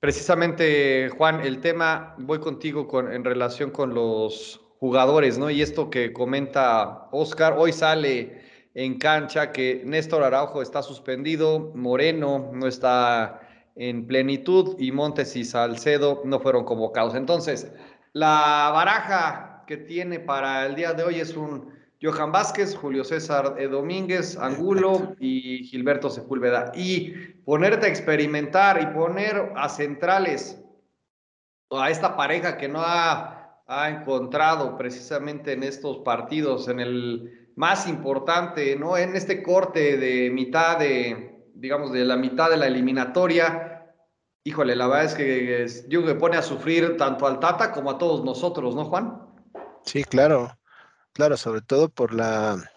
Precisamente, 0.00 1.08
Juan, 1.08 1.40
el 1.40 1.60
tema, 1.60 2.14
voy 2.18 2.38
contigo 2.38 2.86
con, 2.86 3.12
en 3.12 3.24
relación 3.24 3.70
con 3.70 3.94
los 3.94 4.60
jugadores, 4.78 5.38
¿no? 5.38 5.50
Y 5.50 5.62
esto 5.62 5.88
que 5.88 6.12
comenta 6.12 7.08
Oscar, 7.12 7.54
hoy 7.58 7.72
sale 7.72 8.42
en 8.74 8.98
cancha, 8.98 9.52
que 9.52 9.82
Néstor 9.84 10.22
Araujo 10.22 10.60
está 10.60 10.82
suspendido, 10.82 11.72
Moreno 11.74 12.50
no 12.52 12.66
está 12.66 13.40
en 13.74 14.06
plenitud 14.06 14.76
y 14.78 14.92
Montes 14.92 15.34
y 15.34 15.44
Salcedo 15.44 16.22
no 16.24 16.40
fueron 16.40 16.64
convocados. 16.64 17.14
Entonces, 17.14 17.72
la 18.12 18.70
baraja 18.74 19.64
que 19.66 19.78
tiene 19.78 20.20
para 20.20 20.66
el 20.66 20.74
día 20.74 20.92
de 20.92 21.04
hoy 21.04 21.20
es 21.20 21.36
un 21.36 21.75
Johan 22.02 22.32
Vázquez, 22.32 22.76
Julio 22.76 23.04
César 23.04 23.56
Domínguez, 23.70 24.36
Angulo 24.36 25.16
y 25.18 25.64
Gilberto 25.64 26.10
Sepúlveda. 26.10 26.72
Y 26.74 27.10
ponerte 27.44 27.86
a 27.86 27.88
experimentar 27.88 28.80
y 28.82 28.86
poner 28.94 29.52
a 29.56 29.68
centrales 29.68 30.62
a 31.70 31.90
esta 31.90 32.16
pareja 32.16 32.58
que 32.58 32.68
no 32.68 32.80
ha, 32.80 33.62
ha 33.66 33.88
encontrado 33.90 34.76
precisamente 34.76 35.52
en 35.52 35.62
estos 35.62 35.98
partidos, 35.98 36.68
en 36.68 36.80
el 36.80 37.50
más 37.56 37.88
importante, 37.88 38.76
¿no? 38.76 38.96
En 38.96 39.16
este 39.16 39.42
corte 39.42 39.96
de 39.96 40.30
mitad 40.30 40.78
de, 40.78 41.50
digamos, 41.54 41.92
de 41.92 42.04
la 42.04 42.16
mitad 42.16 42.50
de 42.50 42.58
la 42.58 42.66
eliminatoria, 42.66 43.76
híjole, 44.44 44.76
la 44.76 44.86
verdad 44.86 45.04
es 45.04 45.14
que 45.14 45.66
yo 45.88 46.02
me 46.02 46.14
pone 46.14 46.36
a 46.36 46.42
sufrir 46.42 46.96
tanto 46.96 47.26
al 47.26 47.40
Tata 47.40 47.72
como 47.72 47.90
a 47.90 47.98
todos 47.98 48.24
nosotros, 48.24 48.76
¿no, 48.76 48.84
Juan? 48.84 49.20
Sí, 49.84 50.04
claro, 50.04 50.50
claro, 51.16 51.36
sobre 51.38 51.62
todo 51.62 51.88
por 51.88 52.12
la, 52.12 52.70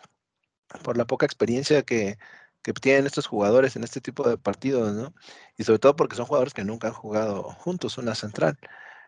por 0.83 0.97
la 0.97 1.05
poca 1.05 1.25
experiencia 1.25 1.83
que, 1.83 2.17
que 2.63 2.73
tienen 2.73 3.05
estos 3.05 3.27
jugadores 3.27 3.75
en 3.75 3.83
este 3.83 3.99
tipo 4.01 4.27
de 4.29 4.37
partidos, 4.37 4.93
¿no? 4.95 5.13
Y 5.57 5.65
sobre 5.65 5.79
todo 5.79 5.95
porque 5.97 6.15
son 6.15 6.25
jugadores 6.25 6.53
que 6.53 6.63
nunca 6.63 6.87
han 6.87 6.93
jugado 6.93 7.43
juntos 7.43 7.97
una 7.97 8.15
central. 8.15 8.57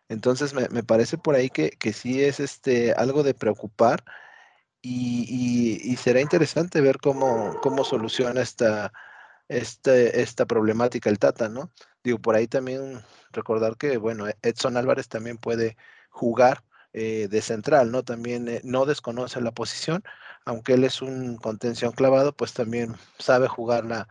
Entonces 0.10 0.54
me, 0.54 0.68
me 0.70 0.84
parece 0.84 1.18
por 1.18 1.36
ahí 1.36 1.50
que, 1.50 1.72
que 1.72 1.94
sí 1.94 2.22
es 2.24 2.42
este, 2.42 2.94
algo 2.94 3.24
de 3.24 3.34
preocupar 3.34 4.04
y, 4.82 5.96
será 5.98 6.22
interesante 6.22 6.82
ver 6.82 6.98
cómo, 7.00 7.60
cómo 7.62 7.86
soluciona 7.86 8.42
esta, 8.42 8.92
este, 9.48 10.22
esta 10.22 10.46
problemática 10.46 11.10
el 11.10 11.20
Tata, 11.20 11.50
¿no? 11.50 11.72
Digo, 12.04 12.20
por 12.20 12.36
ahí 12.36 12.48
también 12.48 13.02
recordar 13.32 13.78
que, 13.78 13.98
bueno, 13.98 14.26
Edson 14.42 14.78
Álvarez 14.78 15.08
también 15.08 15.38
puede 15.38 15.78
jugar 16.10 16.64
eh, 16.94 17.28
de 17.30 17.42
central, 17.42 17.92
¿no? 17.92 18.04
También 18.04 18.48
eh, 18.50 18.62
no 18.64 18.86
desconoce 18.86 19.40
la 19.42 19.52
posición, 19.52 20.04
aunque 20.46 20.74
él 20.74 20.84
es 20.84 21.02
un 21.02 21.38
contención 21.38 21.94
clavado, 21.94 22.36
pues 22.36 22.54
también 22.54 22.96
sabe 23.18 23.48
jugar 23.48 23.86
la, 23.86 24.10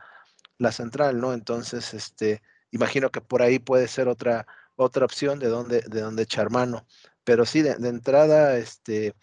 la 0.58 0.72
central, 0.72 1.20
¿no? 1.20 1.34
Entonces, 1.34 1.94
este, 1.94 2.42
imagino 2.70 3.10
que 3.10 3.20
por 3.20 3.42
ahí 3.42 3.58
puede 3.58 3.88
ser 3.88 4.08
otra, 4.08 4.46
otra 4.76 5.04
opción 5.04 5.38
de 5.38 5.48
donde, 5.48 5.82
de 5.82 6.00
donde 6.00 6.22
echar 6.22 6.50
mano. 6.50 6.86
Pero 7.24 7.44
sí, 7.46 7.62
de, 7.62 7.72
entrada, 7.88 8.56
este, 8.56 9.14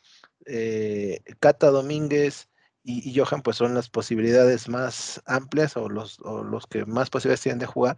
eh, 0.46 1.22
Cata 1.40 1.72
Domínguez 1.72 2.50
y, 2.84 3.18
Johan, 3.18 3.42
pues 3.42 3.58
son 3.58 3.74
las 3.74 3.90
posibilidades 3.90 4.70
más 4.70 5.22
amplias 5.26 5.76
o 5.78 5.90
los, 5.90 6.20
los 6.20 6.68
que 6.68 6.86
más 6.86 7.10
posibilidades 7.10 7.42
tienen 7.42 7.60
de 7.60 7.66
jugar, 7.66 7.98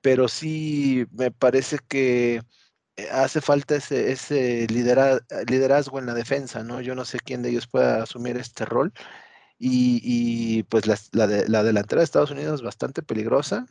pero 0.00 0.26
sí 0.28 1.06
me 1.12 1.30
parece 1.30 1.78
que 1.86 2.42
hace 3.12 3.40
falta 3.40 3.76
ese, 3.76 4.12
ese 4.12 4.66
liderazgo 4.68 5.98
en 5.98 6.06
la 6.06 6.14
defensa, 6.14 6.62
¿no? 6.62 6.80
Yo 6.80 6.94
no 6.94 7.04
sé 7.04 7.18
quién 7.18 7.42
de 7.42 7.50
ellos 7.50 7.66
pueda 7.66 8.02
asumir 8.02 8.36
este 8.36 8.64
rol. 8.64 8.92
Y, 9.58 10.64
pues 10.64 10.86
la, 10.86 10.98
la, 11.12 11.26
de, 11.26 11.48
la, 11.48 11.62
delantera 11.62 12.00
de 12.00 12.04
Estados 12.04 12.30
Unidos 12.30 12.56
es 12.56 12.62
bastante 12.62 13.02
peligrosa, 13.02 13.66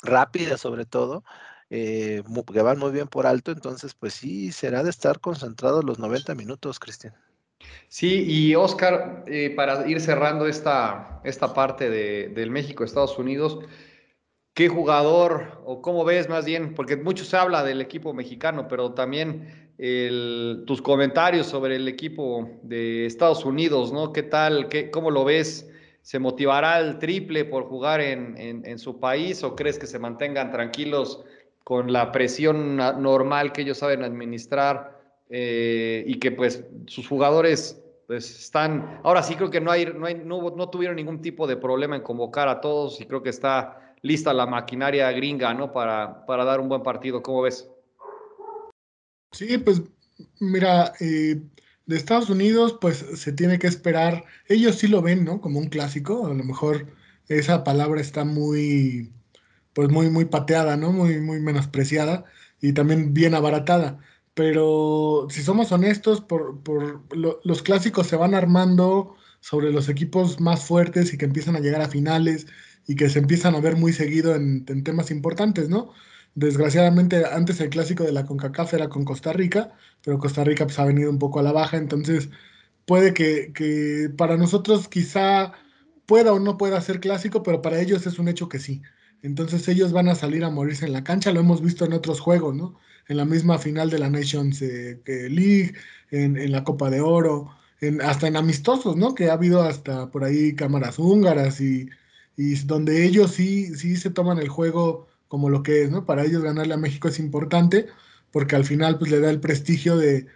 rápida 0.00 0.56
sobre 0.56 0.86
todo, 0.86 1.24
eh, 1.70 2.22
que 2.52 2.62
van 2.62 2.78
muy 2.78 2.92
bien 2.92 3.08
por 3.08 3.26
alto, 3.26 3.50
entonces 3.50 3.94
pues 3.94 4.14
sí, 4.14 4.52
será 4.52 4.82
de 4.82 4.90
estar 4.90 5.20
concentrados 5.20 5.84
los 5.84 5.98
90 5.98 6.34
minutos, 6.34 6.78
Cristian. 6.78 7.14
Sí, 7.88 8.24
y 8.26 8.54
Oscar, 8.54 9.24
eh, 9.26 9.50
para 9.56 9.88
ir 9.88 10.00
cerrando 10.00 10.46
esta, 10.46 11.20
esta 11.24 11.54
parte 11.54 11.90
de, 11.90 12.28
del 12.28 12.50
México-Estados 12.50 13.18
Unidos, 13.18 13.58
¿qué 14.54 14.68
jugador 14.68 15.62
o 15.64 15.82
cómo 15.82 16.04
ves 16.04 16.28
más 16.28 16.44
bien? 16.44 16.74
Porque 16.74 16.96
mucho 16.96 17.24
se 17.24 17.36
habla 17.36 17.64
del 17.64 17.80
equipo 17.80 18.12
mexicano, 18.12 18.68
pero 18.68 18.92
también 18.92 19.72
tus 20.66 20.80
comentarios 20.80 21.46
sobre 21.46 21.76
el 21.76 21.88
equipo 21.88 22.48
de 22.62 23.06
Estados 23.06 23.44
Unidos, 23.44 23.92
¿no? 23.92 24.12
¿Qué 24.12 24.22
tal? 24.22 24.68
Qué, 24.68 24.90
¿Cómo 24.90 25.10
lo 25.10 25.24
ves? 25.24 25.68
¿Se 26.02 26.18
motivará 26.18 26.78
el 26.78 26.98
triple 26.98 27.44
por 27.44 27.64
jugar 27.64 28.00
en, 28.00 28.36
en 28.38 28.78
su 28.78 29.00
país 29.00 29.42
o 29.42 29.56
crees 29.56 29.78
que 29.78 29.86
se 29.86 29.98
mantengan 29.98 30.50
tranquilos 30.52 31.24
con 31.64 31.92
la 31.92 32.12
presión 32.12 32.76
normal 32.76 33.52
que 33.52 33.62
ellos 33.62 33.78
saben 33.78 34.02
administrar 34.02 35.00
eh, 35.30 36.04
y 36.06 36.18
que 36.18 36.32
pues 36.32 36.64
sus 36.86 37.08
jugadores 37.08 37.82
pues 38.06 38.28
están, 38.40 39.00
ahora 39.04 39.22
sí 39.22 39.36
creo 39.36 39.50
que 39.50 39.60
no, 39.60 39.70
hay, 39.70 39.86
no, 39.86 40.06
hay, 40.06 40.16
no, 40.16 40.50
no, 40.50 40.68
tuvieron 40.68 40.96
ningún 40.96 41.22
tipo 41.22 41.46
de 41.46 41.56
problema 41.56 41.96
en 41.96 42.02
convocar 42.02 42.48
a 42.48 42.60
todos 42.60 43.00
y 43.00 43.06
creo 43.06 43.22
que 43.22 43.30
está 43.30 43.91
lista 44.02 44.32
la 44.32 44.46
maquinaria 44.46 45.10
gringa, 45.12 45.54
¿no? 45.54 45.72
Para, 45.72 46.26
para 46.26 46.44
dar 46.44 46.60
un 46.60 46.68
buen 46.68 46.82
partido, 46.82 47.22
¿cómo 47.22 47.42
ves? 47.42 47.68
Sí, 49.32 49.56
pues 49.58 49.82
mira, 50.40 50.92
eh, 51.00 51.40
de 51.86 51.96
Estados 51.96 52.28
Unidos 52.28 52.76
pues 52.80 52.98
se 53.14 53.32
tiene 53.32 53.58
que 53.58 53.66
esperar, 53.66 54.24
ellos 54.48 54.76
sí 54.76 54.88
lo 54.88 55.00
ven, 55.00 55.24
¿no? 55.24 55.40
Como 55.40 55.58
un 55.58 55.68
clásico, 55.68 56.26
a 56.26 56.34
lo 56.34 56.44
mejor 56.44 56.86
esa 57.28 57.64
palabra 57.64 58.00
está 58.00 58.24
muy 58.24 59.12
pues 59.72 59.88
muy, 59.88 60.10
muy 60.10 60.26
pateada, 60.26 60.76
¿no? 60.76 60.92
Muy, 60.92 61.18
muy 61.20 61.40
menospreciada 61.40 62.24
y 62.60 62.72
también 62.72 63.14
bien 63.14 63.34
abaratada. 63.34 63.98
Pero 64.34 65.26
si 65.30 65.42
somos 65.42 65.72
honestos, 65.72 66.20
por, 66.20 66.62
por 66.62 67.02
los 67.44 67.62
clásicos 67.62 68.06
se 68.06 68.16
van 68.16 68.34
armando 68.34 69.16
sobre 69.40 69.72
los 69.72 69.88
equipos 69.88 70.40
más 70.40 70.64
fuertes 70.64 71.12
y 71.12 71.18
que 71.18 71.24
empiezan 71.24 71.56
a 71.56 71.60
llegar 71.60 71.82
a 71.82 71.88
finales 71.88 72.46
y 72.86 72.96
que 72.96 73.08
se 73.08 73.18
empiezan 73.20 73.54
a 73.54 73.60
ver 73.60 73.76
muy 73.76 73.92
seguido 73.92 74.34
en, 74.34 74.64
temas 74.84 75.10
importantes, 75.10 75.68
¿no? 75.68 75.92
Desgraciadamente 76.34 77.24
antes 77.26 77.60
el 77.60 77.70
clásico 77.70 78.04
de 78.04 78.12
la 78.12 78.24
CONCACAF 78.24 78.74
era 78.74 78.88
con 78.88 79.04
Costa 79.04 79.32
Rica, 79.32 79.72
pero 80.02 80.18
Costa 80.18 80.44
Rica 80.44 80.64
pues, 80.64 80.78
ha 80.78 80.84
venido 80.84 81.10
un 81.10 81.18
poco 81.18 81.40
a 81.40 81.42
la 81.42 81.52
baja, 81.52 81.76
entonces 81.76 82.30
puede 82.86 83.14
que, 83.14 84.10
para 84.16 84.36
nosotros 84.36 84.88
quizá 84.88 85.52
pueda 86.06 86.32
o 86.32 86.40
no 86.40 86.56
pueda 86.58 86.80
ser 86.80 87.00
clásico, 87.00 87.42
pero 87.42 87.62
para 87.62 87.80
ellos 87.80 88.06
es 88.06 88.18
un 88.18 88.28
hecho 88.28 88.48
que 88.48 88.58
sí. 88.58 88.82
Entonces 89.22 89.68
ellos 89.68 89.92
van 89.92 90.08
a 90.08 90.14
salir 90.14 90.44
a 90.44 90.50
morirse 90.50 90.86
en 90.86 90.92
la 90.92 91.04
cancha, 91.04 91.32
lo 91.32 91.40
hemos 91.40 91.62
visto 91.62 91.84
en 91.84 91.92
otros 91.92 92.20
juegos, 92.20 92.54
¿no? 92.56 92.76
En 93.08 93.16
la 93.18 93.24
misma 93.24 93.58
final 93.58 93.90
de 93.90 93.98
la 93.98 94.10
Nations 94.10 94.62
eh, 94.62 95.00
League, 95.06 95.74
en, 96.10 96.50
la 96.52 96.64
Copa 96.64 96.90
de 96.90 97.00
Oro, 97.00 97.50
en, 97.80 98.00
hasta 98.02 98.26
en 98.26 98.36
amistosos, 98.36 98.96
¿no? 98.96 99.14
Que 99.14 99.30
ha 99.30 99.34
habido 99.34 99.62
hasta 99.62 100.10
por 100.10 100.24
ahí 100.24 100.54
cámaras 100.54 100.98
húngaras 100.98 101.60
y, 101.60 101.88
y 102.42 102.54
donde 102.64 103.04
ellos 103.04 103.32
sí, 103.32 103.74
sí 103.76 103.96
se 103.96 104.10
toman 104.10 104.38
el 104.38 104.48
juego 104.48 105.06
como 105.28 105.48
lo 105.48 105.62
que 105.62 105.84
es, 105.84 105.90
¿no? 105.90 106.04
Para 106.04 106.24
ellos 106.24 106.42
ganarle 106.42 106.74
a 106.74 106.78
México 106.78 107.08
es 107.08 107.20
importante 107.20 107.86
porque 108.32 108.56
al 108.56 108.64
final 108.64 108.98
pues 108.98 109.10
le 109.12 109.20
da 109.20 109.30
el 109.30 109.38
prestigio 109.38 109.96
de, 109.96 110.26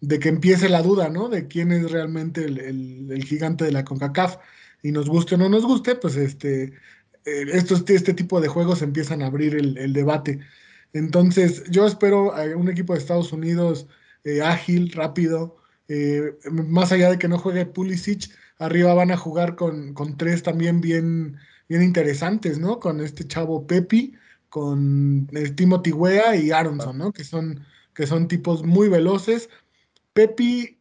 de 0.00 0.18
que 0.20 0.28
empiece 0.28 0.68
la 0.68 0.82
duda, 0.82 1.08
¿no? 1.08 1.28
De 1.28 1.48
quién 1.48 1.72
es 1.72 1.90
realmente 1.90 2.44
el, 2.44 3.10
el, 3.10 3.24
gigante 3.24 3.64
de 3.64 3.72
la 3.72 3.84
CONCACAF. 3.84 4.36
Y 4.82 4.92
nos 4.92 5.08
guste 5.08 5.34
o 5.34 5.38
no 5.38 5.48
nos 5.48 5.64
guste, 5.64 5.96
pues 5.96 6.16
este, 6.16 6.74
eh, 7.24 7.46
estos, 7.52 7.82
este 7.88 8.14
tipo 8.14 8.40
de 8.40 8.48
juegos 8.48 8.82
empiezan 8.82 9.22
a 9.22 9.26
abrir 9.26 9.56
el, 9.56 9.92
debate. 9.92 10.38
Entonces, 10.92 11.64
yo 11.68 11.86
espero 11.86 12.32
un 12.56 12.68
equipo 12.70 12.92
de 12.92 13.00
Estados 13.00 13.32
Unidos 13.32 13.88
eh, 14.24 14.42
ágil, 14.42 14.92
rápido, 14.92 15.56
eh, 15.88 16.34
más 16.50 16.92
allá 16.92 17.10
de 17.10 17.18
que 17.18 17.28
no 17.28 17.38
juegue 17.38 17.66
Pulisic, 17.66 18.30
arriba 18.58 18.94
van 18.94 19.10
a 19.10 19.16
jugar 19.16 19.56
con, 19.56 19.94
tres 20.16 20.42
también 20.42 20.80
bien, 20.80 21.36
bien 21.68 21.82
interesantes, 21.82 22.58
¿no? 22.58 22.80
Con 22.80 23.00
este 23.00 23.26
chavo 23.26 23.66
Pepi, 23.66 24.14
con 24.48 25.28
el 25.32 25.54
Timothy 25.54 25.92
Wea 25.92 26.36
y 26.36 26.50
Aronson, 26.50 26.98
¿no? 26.98 27.12
Que 27.12 27.24
son, 27.24 27.64
que 27.94 28.06
son 28.06 28.28
tipos 28.28 28.64
muy 28.64 28.88
veloces. 28.88 29.48
Pepi 30.12 30.78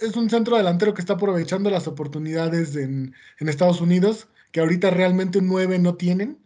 es, 0.00 0.16
un 0.16 0.30
centro 0.30 0.56
delantero 0.56 0.94
que 0.94 1.00
está 1.00 1.14
aprovechando 1.14 1.70
las 1.70 1.86
oportunidades 1.86 2.76
en, 2.76 3.14
en 3.38 3.48
Estados 3.48 3.80
Unidos 3.80 4.28
que 4.54 4.60
ahorita 4.60 4.90
realmente 4.90 5.38
un 5.40 5.48
9 5.48 5.80
no 5.80 5.96
tienen. 5.96 6.38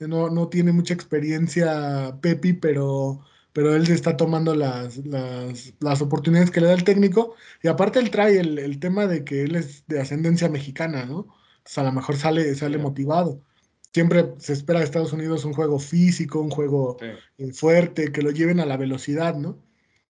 No, 0.00 0.28
no 0.28 0.48
tiene 0.48 0.72
mucha 0.72 0.92
experiencia 0.92 2.18
Pepi, 2.20 2.52
pero, 2.52 3.20
pero 3.52 3.76
él 3.76 3.88
está 3.90 4.16
tomando 4.16 4.56
las, 4.56 5.00
las, 5.06 6.02
oportunidades 6.02 6.50
que 6.50 6.60
le 6.60 6.66
da 6.66 6.72
el 6.74 6.82
técnico. 6.82 7.36
Y 7.62 7.68
aparte 7.68 8.00
él 8.00 8.10
trae 8.10 8.40
el, 8.40 8.80
tema 8.80 9.06
de 9.06 9.24
que 9.24 9.44
él 9.44 9.54
es 9.54 9.86
de 9.86 10.00
ascendencia 10.00 10.48
mexicana, 10.48 11.06
¿no? 11.06 11.28
Entonces 11.64 11.78
a 11.78 11.82
lo 11.84 11.92
mejor 11.92 12.16
sale, 12.16 12.54
sale 12.54 12.76
motivado. 12.76 13.40
Siempre 13.94 14.34
se 14.38 14.52
espera 14.52 14.80
de 14.80 14.84
Estados 14.84 15.14
Unidos 15.14 15.46
un 15.46 15.54
juego 15.54 15.78
físico, 15.78 16.40
un 16.40 16.50
juego 16.50 16.98
eh, 17.00 17.52
fuerte, 17.52 18.12
que 18.12 18.20
lo 18.20 18.30
lleven 18.32 18.60
a 18.60 18.66
la 18.66 18.76
velocidad, 18.76 19.34
¿no? 19.36 19.58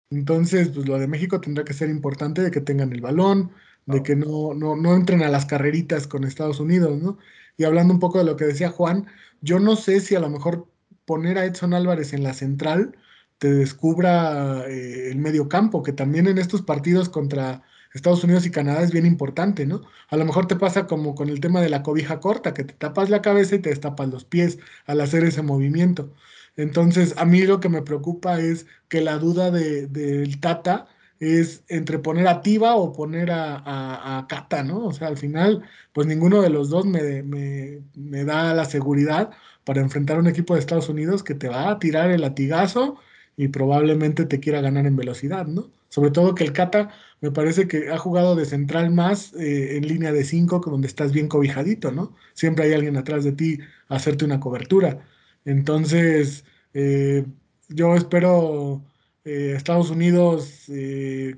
Entonces, 0.10 0.70
pues 0.70 0.88
lo 0.88 0.98
de 0.98 1.08
México 1.08 1.42
tendrá 1.42 1.64
que 1.64 1.74
ser 1.74 1.90
importante 1.90 2.42
de 2.42 2.50
que 2.50 2.62
tengan 2.62 2.92
el 2.92 3.02
balón, 3.02 3.52
de 3.86 4.02
que 4.02 4.16
no, 4.16 4.54
no, 4.56 4.76
no 4.76 4.96
entren 4.96 5.22
a 5.22 5.30
las 5.30 5.46
carreritas 5.46 6.08
con 6.08 6.24
Estados 6.24 6.60
Unidos, 6.60 7.00
¿no? 7.00 7.20
Y 7.58 7.66
hablando 7.66 7.94
un 7.94 8.00
poco 8.00 8.18
de 8.18 8.24
lo 8.26 8.36
que 8.36 8.46
decía 8.46 8.70
Juan, 8.70 9.06
yo 9.42 9.60
no 9.60 9.76
sé 9.76 10.00
si 10.02 10.16
a 10.16 10.20
lo 10.20 10.30
mejor 10.30 10.68
poner 11.06 11.38
a 11.38 11.46
Edson 11.46 11.74
Álvarez 11.74 12.14
en 12.14 12.24
la 12.24 12.34
central 12.34 12.98
te 13.38 13.54
descubra 13.54 14.66
eh, 14.68 15.12
el 15.12 15.18
medio 15.20 15.50
campo, 15.50 15.84
que 15.84 15.94
también 15.94 16.28
en 16.28 16.38
estos 16.40 16.64
partidos 16.64 17.10
contra 17.10 17.62
Estados 17.94 18.24
Unidos 18.24 18.46
y 18.46 18.52
Canadá 18.52 18.82
es 18.82 18.92
bien 18.92 19.06
importante, 19.06 19.66
¿no? 19.66 19.82
A 20.10 20.18
lo 20.18 20.26
mejor 20.26 20.48
te 20.48 20.56
pasa 20.56 20.88
como 20.88 21.16
con 21.16 21.30
el 21.30 21.40
tema 21.40 21.62
de 21.62 21.70
la 21.70 21.84
cobija 21.84 22.20
corta, 22.20 22.54
que 22.54 22.64
te 22.64 22.74
tapas 22.74 23.10
la 23.10 23.22
cabeza 23.22 23.56
y 23.56 23.60
te 23.60 23.70
destapas 23.70 24.10
los 24.10 24.26
pies 24.26 24.58
al 24.88 25.02
hacer 25.02 25.24
ese 25.24 25.42
movimiento. 25.44 26.12
Entonces, 26.56 27.16
a 27.18 27.26
mí 27.26 27.42
lo 27.42 27.60
que 27.60 27.70
me 27.70 27.82
preocupa 27.82 28.40
es 28.40 28.66
que 28.90 29.02
la 29.02 29.18
duda 29.18 29.52
del 29.52 29.92
de, 29.92 30.38
Tata 30.40 30.88
es 31.20 31.64
entre 31.68 32.00
poner 32.00 32.28
a 32.28 32.42
Tiva 32.42 32.76
o 32.76 32.94
poner 32.94 33.32
a, 33.32 34.18
a, 34.20 34.28
Cata, 34.28 34.64
¿no? 34.64 34.86
O 34.86 34.94
sea, 34.94 35.08
al 35.08 35.18
final, 35.18 35.64
pues 35.94 36.08
ninguno 36.08 36.42
de 36.42 36.50
los 36.50 36.70
dos 36.70 36.86
me, 36.86 37.24
me, 37.24 37.82
me, 37.96 38.26
da 38.26 38.54
la 38.54 38.66
seguridad 38.66 39.32
para 39.64 39.82
enfrentar 39.82 40.18
a 40.18 40.20
un 40.20 40.28
equipo 40.28 40.54
de 40.54 40.60
Estados 40.60 40.90
Unidos 40.90 41.24
que 41.24 41.36
te 41.36 41.50
va 41.50 41.70
a 41.70 41.80
tirar 41.80 42.12
el 42.12 42.22
latigazo 42.22 42.98
y 43.38 43.48
probablemente 43.48 44.26
te 44.26 44.40
quiera 44.40 44.62
ganar 44.62 44.86
en 44.86 44.96
velocidad, 44.96 45.48
¿no? 45.48 45.70
Sobre 45.90 46.12
todo 46.12 46.36
que 46.36 46.44
el 46.44 46.54
Cata 46.54 46.90
me 47.24 47.32
parece 47.32 47.70
que 47.70 47.90
ha 47.90 47.98
jugado 47.98 48.36
de 48.36 48.46
central 48.46 48.92
más 48.92 49.34
eh, 49.36 49.78
en 49.78 49.88
línea 49.88 50.12
de 50.12 50.26
5, 50.26 50.60
donde 50.66 50.88
estás 50.88 51.14
bien 51.14 51.30
cobijadito, 51.30 51.90
¿no? 51.90 52.14
Siempre 52.34 52.66
hay 52.66 52.74
alguien 52.74 52.98
atrás 52.98 53.24
de 53.24 53.32
ti 53.32 53.60
a 53.88 53.96
hacerte 53.96 54.26
una 54.26 54.42
cobertura. 54.42 55.00
Entonces, 55.46 56.44
eh, 56.74 57.26
yo 57.70 57.96
espero 57.96 58.84
eh, 59.24 59.54
Estados 59.56 59.90
Unidos 59.90 60.66
eh, 60.68 61.38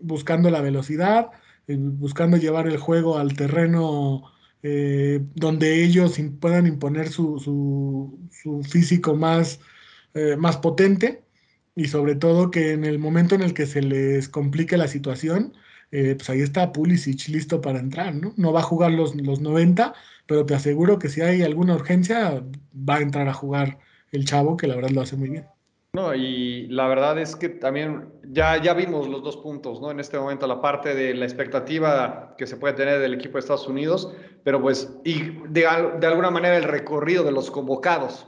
buscando 0.00 0.50
la 0.50 0.60
velocidad, 0.60 1.30
buscando 1.66 2.36
llevar 2.36 2.66
el 2.66 2.76
juego 2.76 3.16
al 3.18 3.34
terreno 3.34 4.24
donde 4.62 5.82
ellos 5.82 6.20
puedan 6.40 6.66
imponer 6.68 7.08
su, 7.08 7.40
su, 8.30 8.62
físico 8.62 9.16
más, 9.16 9.58
más 10.38 10.58
potente 10.58 11.21
y 11.74 11.86
sobre 11.88 12.14
todo 12.14 12.50
que 12.50 12.72
en 12.72 12.84
el 12.84 12.98
momento 12.98 13.34
en 13.34 13.42
el 13.42 13.54
que 13.54 13.66
se 13.66 13.82
les 13.82 14.28
complique 14.28 14.76
la 14.76 14.88
situación, 14.88 15.54
pues 15.90 16.30
ahí 16.30 16.40
está 16.40 16.72
Pulisic 16.72 17.28
listo 17.28 17.60
para 17.60 17.78
entrar, 17.78 18.14
¿no? 18.14 18.32
No 18.36 18.52
va 18.52 18.60
a 18.60 18.64
jugar 18.64 18.92
los, 18.92 19.14
los 19.14 19.40
90, 19.40 19.92
pero 20.26 20.46
te 20.46 20.54
aseguro 20.54 20.98
que 20.98 21.08
si 21.10 21.20
hay 21.20 21.42
alguna 21.42 21.74
urgencia, 21.74 22.42
va 22.74 22.96
a 22.96 23.00
entrar 23.00 23.28
a 23.28 23.34
jugar 23.34 23.78
el 24.10 24.24
chavo, 24.24 24.56
que 24.56 24.66
la 24.66 24.76
verdad 24.76 24.90
lo 24.90 25.02
hace 25.02 25.16
muy 25.16 25.28
bien. 25.28 25.46
No, 25.94 26.14
y 26.14 26.68
la 26.68 26.88
verdad 26.88 27.18
es 27.18 27.36
que 27.36 27.50
también 27.50 28.08
ya, 28.24 28.56
ya 28.62 28.72
vimos 28.72 29.08
los 29.08 29.22
dos 29.22 29.36
puntos, 29.36 29.82
¿no? 29.82 29.90
En 29.90 30.00
este 30.00 30.18
momento 30.18 30.46
la 30.46 30.62
parte 30.62 30.94
de 30.94 31.12
la 31.12 31.26
expectativa 31.26 32.34
que 32.38 32.46
se 32.46 32.56
puede 32.56 32.72
tener 32.72 32.98
del 32.98 33.12
equipo 33.12 33.34
de 33.34 33.40
Estados 33.40 33.68
Unidos, 33.68 34.10
pero 34.42 34.62
pues, 34.62 34.98
y 35.04 35.32
de, 35.50 35.66
de 36.00 36.06
alguna 36.06 36.30
manera 36.30 36.56
el 36.56 36.64
recorrido 36.64 37.24
de 37.24 37.32
los 37.32 37.50
convocados, 37.50 38.26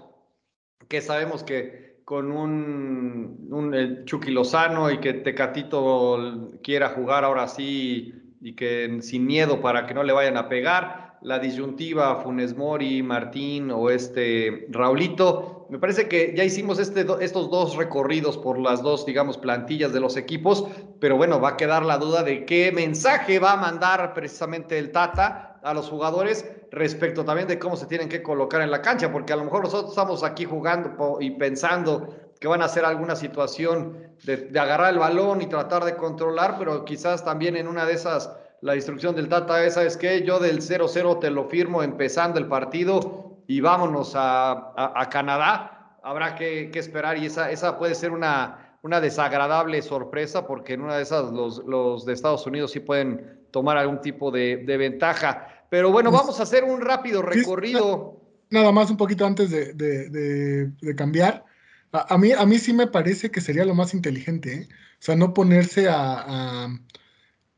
que 0.88 1.00
sabemos 1.00 1.42
que 1.42 1.93
con 2.04 2.30
un, 2.30 3.48
un 3.50 4.04
Chucky 4.04 4.30
Lozano 4.30 4.90
y 4.90 4.98
que 4.98 5.14
Tecatito 5.14 6.50
quiera 6.62 6.90
jugar 6.90 7.24
ahora 7.24 7.48
sí 7.48 8.14
y 8.40 8.54
que 8.54 8.98
sin 9.00 9.26
miedo 9.26 9.60
para 9.60 9.86
que 9.86 9.94
no 9.94 10.02
le 10.02 10.12
vayan 10.12 10.36
a 10.36 10.48
pegar, 10.48 11.18
la 11.22 11.38
disyuntiva 11.38 12.16
Funes 12.16 12.54
Mori, 12.54 13.02
Martín 13.02 13.70
o 13.70 13.88
este 13.88 14.66
Raulito. 14.68 15.66
Me 15.70 15.78
parece 15.78 16.06
que 16.06 16.34
ya 16.36 16.44
hicimos 16.44 16.78
este, 16.78 17.06
estos 17.20 17.50
dos 17.50 17.76
recorridos 17.76 18.36
por 18.36 18.58
las 18.58 18.82
dos, 18.82 19.06
digamos, 19.06 19.38
plantillas 19.38 19.94
de 19.94 20.00
los 20.00 20.18
equipos, 20.18 20.66
pero 21.00 21.16
bueno, 21.16 21.40
va 21.40 21.50
a 21.50 21.56
quedar 21.56 21.86
la 21.86 21.96
duda 21.96 22.22
de 22.22 22.44
qué 22.44 22.70
mensaje 22.70 23.38
va 23.38 23.52
a 23.52 23.56
mandar 23.56 24.12
precisamente 24.12 24.78
el 24.78 24.92
Tata 24.92 25.53
a 25.64 25.74
los 25.74 25.90
jugadores 25.90 26.48
respecto 26.70 27.24
también 27.24 27.48
de 27.48 27.58
cómo 27.58 27.76
se 27.76 27.86
tienen 27.86 28.08
que 28.08 28.22
colocar 28.22 28.60
en 28.60 28.70
la 28.70 28.82
cancha, 28.82 29.10
porque 29.10 29.32
a 29.32 29.36
lo 29.36 29.44
mejor 29.44 29.64
nosotros 29.64 29.90
estamos 29.90 30.22
aquí 30.22 30.44
jugando 30.44 31.18
y 31.20 31.32
pensando 31.32 32.14
que 32.38 32.48
van 32.48 32.62
a 32.62 32.66
hacer 32.66 32.84
alguna 32.84 33.16
situación 33.16 34.14
de, 34.24 34.36
de 34.36 34.60
agarrar 34.60 34.92
el 34.92 34.98
balón 34.98 35.40
y 35.42 35.46
tratar 35.46 35.84
de 35.84 35.96
controlar, 35.96 36.56
pero 36.58 36.84
quizás 36.84 37.24
también 37.24 37.56
en 37.56 37.66
una 37.66 37.86
de 37.86 37.94
esas 37.94 38.30
la 38.64 38.74
instrucción 38.74 39.14
del 39.14 39.28
Tata 39.28 39.62
es, 39.62 39.74
¿sabes 39.74 39.98
qué? 39.98 40.22
Yo 40.22 40.38
del 40.38 40.62
0-0 40.62 41.20
te 41.20 41.30
lo 41.30 41.44
firmo 41.50 41.82
empezando 41.82 42.38
el 42.38 42.46
partido 42.46 43.36
y 43.46 43.60
vámonos 43.60 44.14
a, 44.16 45.06
Canadá. 45.10 45.98
Habrá 46.02 46.34
que, 46.34 46.70
esperar 46.72 47.18
y 47.18 47.26
esa, 47.26 47.50
esa 47.50 47.78
puede 47.78 47.94
ser 47.94 48.10
una, 48.10 48.78
una 48.80 49.02
desagradable 49.02 49.82
sorpresa 49.82 50.46
porque 50.46 50.72
en 50.72 50.80
una 50.80 50.96
de 50.96 51.02
esas 51.02 51.30
los, 51.30 52.06
de 52.06 52.12
Estados 52.14 52.46
Unidos 52.46 52.70
sí 52.70 52.80
pueden 52.80 53.46
tomar 53.50 53.76
algún 53.76 54.00
tipo 54.00 54.30
de, 54.30 54.56
ventaja. 54.64 55.46
Pero 55.74 55.90
bueno, 55.90 56.12
pues, 56.12 56.22
vamos 56.22 56.38
a 56.38 56.44
hacer 56.44 56.62
un 56.62 56.80
rápido 56.80 57.20
recorrido. 57.20 58.20
Nada 58.50 58.70
más 58.70 58.90
un 58.90 58.96
poquito 58.96 59.26
antes 59.26 59.50
de, 59.50 60.94
cambiar. 60.96 61.44
A, 61.90 62.16
mí, 62.16 62.30
a 62.30 62.46
mí 62.46 62.60
sí 62.60 62.72
me 62.72 62.86
parece 62.86 63.32
que 63.32 63.40
sería 63.40 63.64
lo 63.64 63.74
más 63.74 63.92
inteligente, 63.92 64.54
¿eh? 64.54 64.68
O 64.70 65.02
sea, 65.04 65.16
no 65.16 65.34
ponerse 65.34 65.88
a 65.88 66.68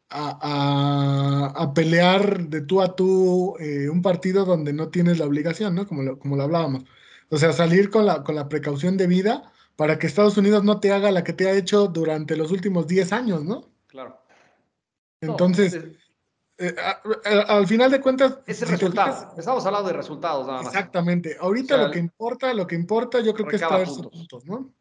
a, 0.08 1.72
pelear 1.74 2.48
de 2.48 2.62
tú 2.62 2.80
a 2.80 2.96
tú 2.96 3.54
eh, 3.58 3.90
un 3.90 4.00
partido 4.00 4.46
donde 4.46 4.72
no 4.72 4.88
tienes 4.88 5.18
la 5.18 5.26
obligación, 5.26 5.74
¿no? 5.74 5.86
Como 5.86 6.02
lo, 6.02 6.18
como 6.18 6.36
lo 6.36 6.44
hablábamos. 6.44 6.84
O 7.28 7.36
sea, 7.36 7.52
salir 7.52 7.90
con 7.90 8.06
la, 8.06 8.22
con 8.22 8.34
la 8.34 8.48
precaución 8.48 8.96
de 8.96 9.08
vida 9.08 9.52
para 9.76 9.98
que 9.98 10.06
Estados 10.06 10.38
Unidos 10.38 10.64
no 10.64 10.80
te 10.80 10.90
haga 10.90 11.10
la 11.10 11.22
que 11.22 11.34
te 11.34 11.48
ha 11.48 11.52
hecho 11.52 11.88
durante 11.88 12.34
los 12.34 12.50
últimos 12.50 12.86
10 12.86 13.12
años, 13.12 13.44
¿no? 13.44 13.68
Claro. 13.88 14.18
Entonces, 15.20 15.78
eh, 16.58 16.74
al 17.48 17.66
final 17.66 17.90
de 17.90 18.00
cuentas... 18.00 18.38
Es 18.46 18.62
el 18.62 18.68
resultado. 18.68 19.34
Estamos 19.36 19.64
hablando 19.66 19.88
de 19.88 19.94
resultados 19.94 20.46
nada 20.46 20.62
más. 20.62 20.66
Exactamente. 20.68 21.36
Ahorita 21.38 21.76
lo 21.76 21.90
que 21.90 21.98
importa, 21.98 22.52
lo 22.54 22.66
que 22.66 22.74
importa, 22.74 23.20
yo 23.20 23.34
creo 23.34 23.46
que 23.46 23.56
es 23.56 23.62
traer 23.62 23.86
puntos, 23.86 24.44
¿no? 24.46 24.72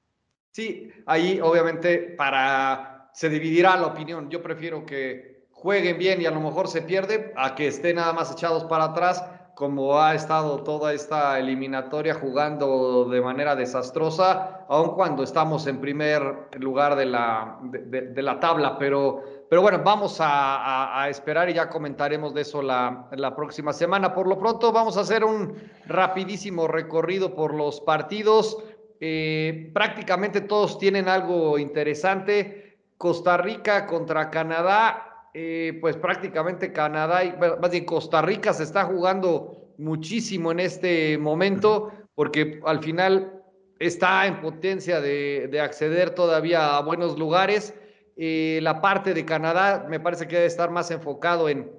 Sí, 0.51 0.89
ahí 1.05 1.39
obviamente 1.41 1.97
para 2.17 3.09
se 3.13 3.29
dividirá 3.29 3.75
la 3.77 3.87
opinión. 3.87 4.29
Yo 4.29 4.41
prefiero 4.41 4.85
que 4.85 5.47
jueguen 5.51 5.97
bien 5.97 6.21
y 6.21 6.25
a 6.25 6.31
lo 6.31 6.39
mejor 6.39 6.67
se 6.67 6.81
pierde 6.81 7.33
a 7.35 7.55
que 7.55 7.67
estén 7.67 7.97
nada 7.97 8.13
más 8.13 8.31
echados 8.31 8.63
para 8.65 8.85
atrás 8.85 9.23
como 9.55 9.99
ha 9.99 10.13
estado 10.13 10.63
toda 10.63 10.93
esta 10.93 11.39
eliminatoria 11.39 12.13
jugando 12.13 13.05
de 13.05 13.21
manera 13.21 13.55
desastrosa, 13.55 14.65
aun 14.67 14.89
cuando 14.95 15.23
estamos 15.23 15.65
en 15.65 15.79
primer 15.79 16.49
lugar 16.59 16.97
de 16.97 17.05
la, 17.05 17.57
de, 17.63 18.21
la 18.21 18.39
tabla. 18.39 18.77
Pero, 18.77 19.23
pero 19.49 19.61
bueno, 19.61 19.81
vamos 19.83 20.17
a, 20.19 21.07
esperar 21.09 21.49
y 21.49 21.53
ya 21.53 21.69
comentaremos 21.69 22.33
de 22.33 22.41
eso 22.41 22.61
la, 22.61 23.33
próxima 23.35 23.73
semana. 23.73 24.13
Por 24.13 24.27
lo 24.27 24.39
pronto 24.39 24.71
vamos 24.71 24.97
a 24.97 25.01
hacer 25.01 25.23
un 25.23 25.55
rapidísimo 25.87 26.67
recorrido 26.67 27.35
por 27.35 27.53
los 27.53 27.81
partidos. 27.81 28.57
Eh, 28.99 29.71
prácticamente 29.73 30.41
todos 30.41 30.79
tienen 30.79 31.07
algo 31.07 31.59
interesante. 31.59 32.77
Costa 32.97 33.37
Rica 33.37 33.85
contra 33.85 34.29
Canadá, 34.29 35.29
eh, 35.33 35.77
pues 35.81 35.97
prácticamente 35.97 36.71
Canadá, 36.71 37.23
y, 37.23 37.35
más 37.37 37.69
bien 37.69 37.85
Costa 37.85 38.21
Rica 38.21 38.53
se 38.53 38.63
está 38.63 38.85
jugando 38.85 39.65
muchísimo 39.77 40.51
en 40.51 40.61
este 40.61 41.17
momento, 41.17 41.91
porque 42.15 42.61
al 42.65 42.81
final 42.81 43.43
está 43.79 44.25
en 44.25 44.41
potencia 44.41 45.01
de, 45.01 45.59
acceder 45.61 46.11
todavía 46.11 46.77
a 46.77 46.81
buenos 46.81 47.19
lugares. 47.19 47.73
Eh, 48.15 48.59
la 48.61 48.81
parte 48.81 49.13
de 49.13 49.25
Canadá 49.25 49.85
me 49.89 49.99
parece 49.99 50.27
que 50.27 50.35
debe 50.35 50.47
estar 50.47 50.71
más 50.71 50.89
enfocado 50.91 51.49
en 51.49 51.71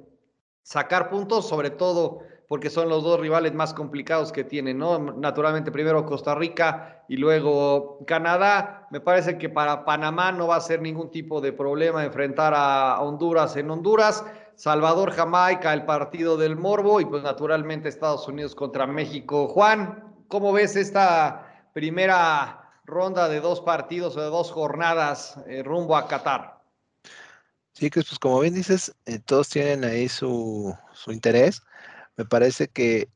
sacar 0.63 1.09
puntos, 1.09 1.49
sobre 1.49 1.71
todo 1.71 2.21
porque 2.49 2.71
son 2.71 2.89
los 2.89 3.03
dos 3.03 3.19
rivales 3.19 3.55
más 3.55 3.75
complicados 3.75 4.31
que 4.31 4.45
tienen, 4.45 4.79
¿no? 4.79 4.99
Naturalmente, 4.99 5.73
primero 5.73 6.07
Costa 6.07 6.35
Rica 6.35 7.05
y 7.09 7.17
luego 7.17 8.05
Canadá. 8.07 8.87
Me 8.91 9.01
parece 9.01 9.37
que 9.37 9.49
para 9.49 9.85
Panamá 9.85 10.31
no 10.31 10.47
va 10.47 10.57
a 10.57 10.61
ser 10.61 10.81
ningún 10.81 11.11
tipo 11.11 11.41
de 11.41 11.53
problema 11.53 12.05
enfrentar 12.05 12.55
a 12.55 13.01
Honduras 13.01 13.57
en 13.57 13.71
Honduras. 13.71 14.25
Salvador, 14.55 15.11
Jamaica, 15.11 15.75
el 15.75 15.85
partido 15.85 16.37
del 16.37 16.57
Morbo 16.57 17.01
y 17.01 17.05
pues 17.05 17.23
naturalmente 17.23 17.89
Estados 17.89 18.27
Unidos 18.29 18.55
contra 18.55 18.87
México. 18.87 19.49
Juan, 19.49 20.15
¿cómo 20.29 20.53
ves 20.53 20.77
esta 20.77 21.69
primera 21.73 22.66
ronda 22.87 23.29
de 23.29 23.41
dos 23.41 23.61
partidos 23.61 24.17
o 24.17 24.23
de 24.23 24.29
dos 24.29 24.51
jornadas 24.51 25.37
eh, 25.47 25.63
rumbo 25.63 25.97
a 25.97 26.09
Qatar? 26.09 26.63
Sí, 27.73 27.91
que 27.91 28.01
pues 28.01 28.19
como 28.19 28.41
bien 28.41 28.55
dices, 28.55 28.95
eh, 29.05 29.19
todos 29.19 29.51
tienen 29.51 29.85
ahí 29.85 30.09
su, 30.09 30.75
su 30.95 31.13
interés 31.13 31.63
me 32.17 32.25
parece 32.25 32.69
que, 32.69 33.09